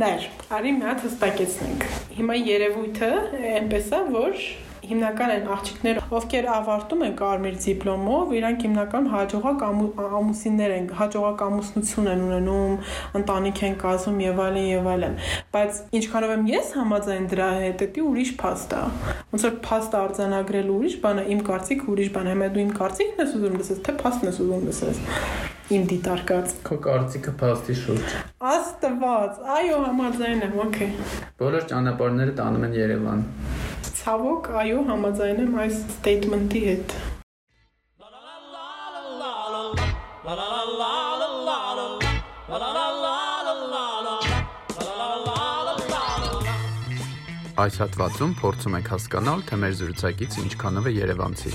նայր, 0.00 0.28
արի 0.56 0.70
մի 0.78 0.86
հատ 0.88 1.02
հստակեցնենք։ 1.04 1.84
Հիմա 2.16 2.36
երևույթը 2.40 3.10
այնպես 3.54 3.90
է, 3.94 4.00
որ 4.14 4.46
հիմնական 4.88 5.32
են 5.34 5.48
աղջիկները, 5.54 6.02
ովքեր 6.18 6.48
ավարտում 6.54 7.04
են 7.06 7.14
կարմիր 7.20 7.56
դիպլոմով, 7.64 8.34
իրանք 8.38 8.64
հիմնական 8.64 9.08
հաջողակ 9.14 9.64
ամու- 9.68 9.92
ամուսիններ 10.20 10.74
են, 10.74 10.86
հաջողակ 11.00 11.44
ամուսնություն 11.48 12.10
են 12.14 12.24
ունենում, 12.28 12.74
ընտանիք 13.20 13.62
են 13.68 13.76
կազմում 13.84 14.18
եւ 14.24 14.42
այլն 14.44 14.68
եւ 14.74 14.88
այլն։ 14.94 15.16
Բայց 15.54 15.80
ինչքանով 16.00 16.34
եմ 16.34 16.44
ես 16.54 16.68
համաձայն 16.78 17.26
դրա 17.34 17.48
հետ, 17.64 17.84
դա 17.94 18.04
ուրիշ 18.04 18.30
փաստ 18.44 18.74
է։ 18.74 18.82
Ոնց 19.34 19.48
որ 19.48 19.58
փաստ 19.64 19.98
արձանագրելու 20.04 20.78
ուրիշ 20.78 20.96
բան 21.04 21.18
է, 21.24 21.26
իմ 21.34 21.40
կարծիք 21.48 21.88
ուրիշ 21.94 22.12
բան 22.14 22.28
է։ 22.28 22.34
Հիմա 22.34 22.48
դու 22.54 22.64
իմ 22.64 22.72
կարծիքն 22.78 23.24
ես 23.24 23.34
ուզում 23.38 23.58
լսես, 23.60 23.82
թե 23.84 23.98
փաստն 24.04 24.30
ես 24.30 24.40
ուզում 24.44 24.64
լսես։ 24.68 25.02
Իմ 25.74 25.84
դիտարկած։ 25.88 26.50
Քո 26.68 26.76
կարծիքը 26.84 27.32
փաստի 27.40 27.76
շուրջ։ 27.80 28.16
Աստված, 28.52 29.38
այո, 29.54 29.78
համաձայն 29.86 30.44
եմ, 30.44 30.58
օքեյ։ 30.66 30.90
Բոլոր 31.40 31.68
ճանապարհները 31.72 32.34
տանում 32.42 32.66
են 32.68 32.76
Երևան։ 32.84 33.24
Ցավոք, 33.94 34.48
այո, 34.58 34.78
համաձայն 34.88 35.40
եմ 35.44 35.52
այս 35.64 35.76
statement-ի 35.96 36.62
հետ։ 36.64 36.94
Այս 47.64 47.76
հատվածում 47.84 48.32
փորձում 48.40 48.74
ենք 48.80 48.88
հասկանալ, 48.96 49.44
թե 49.46 49.60
մեր 49.62 49.76
զրուցակից 49.78 50.40
ինչքանով 50.42 50.90
է 50.90 50.94
Երևանցի։ 50.98 51.54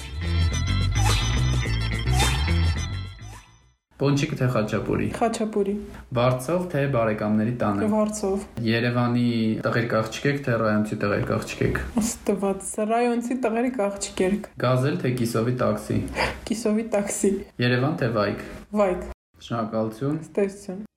Պոնչիկը 3.99 4.35
թե 4.39 4.45
խաչապուրի։ 4.53 5.07
Խաչապուրի, 5.17 5.73
Վարձով 6.15 6.61
թե 6.71 6.83
բարեկամների 6.93 7.55
տանը։ 7.63 7.89
Վարչով, 7.93 8.45
Երևանի 8.69 9.25
տղերք 9.65 9.95
աղջիկ 9.99 10.27
եք 10.31 10.39
թե 10.45 10.55
ռայոնցի 10.63 10.99
տղերք 11.03 11.33
աղջիկ 11.37 11.63
եք։ 11.67 11.81
Աստված, 12.03 12.71
ռայոնցի 12.95 13.39
տղերի 13.43 13.71
աղջիկերք, 13.89 14.51
Գազել 14.63 14.99
թե 15.03 15.15
կիսովի 15.19 15.55
տաքսի։ 15.63 15.97
Կիսովի 16.47 16.85
տաքսի, 16.95 17.33
Երևան 17.67 17.97
թե 17.99 18.13
Վայք։ 18.19 18.45
Վայք, 18.79 19.09
Շնորհակալություն։ 19.49 20.21
ստեսություն։ 20.29 20.88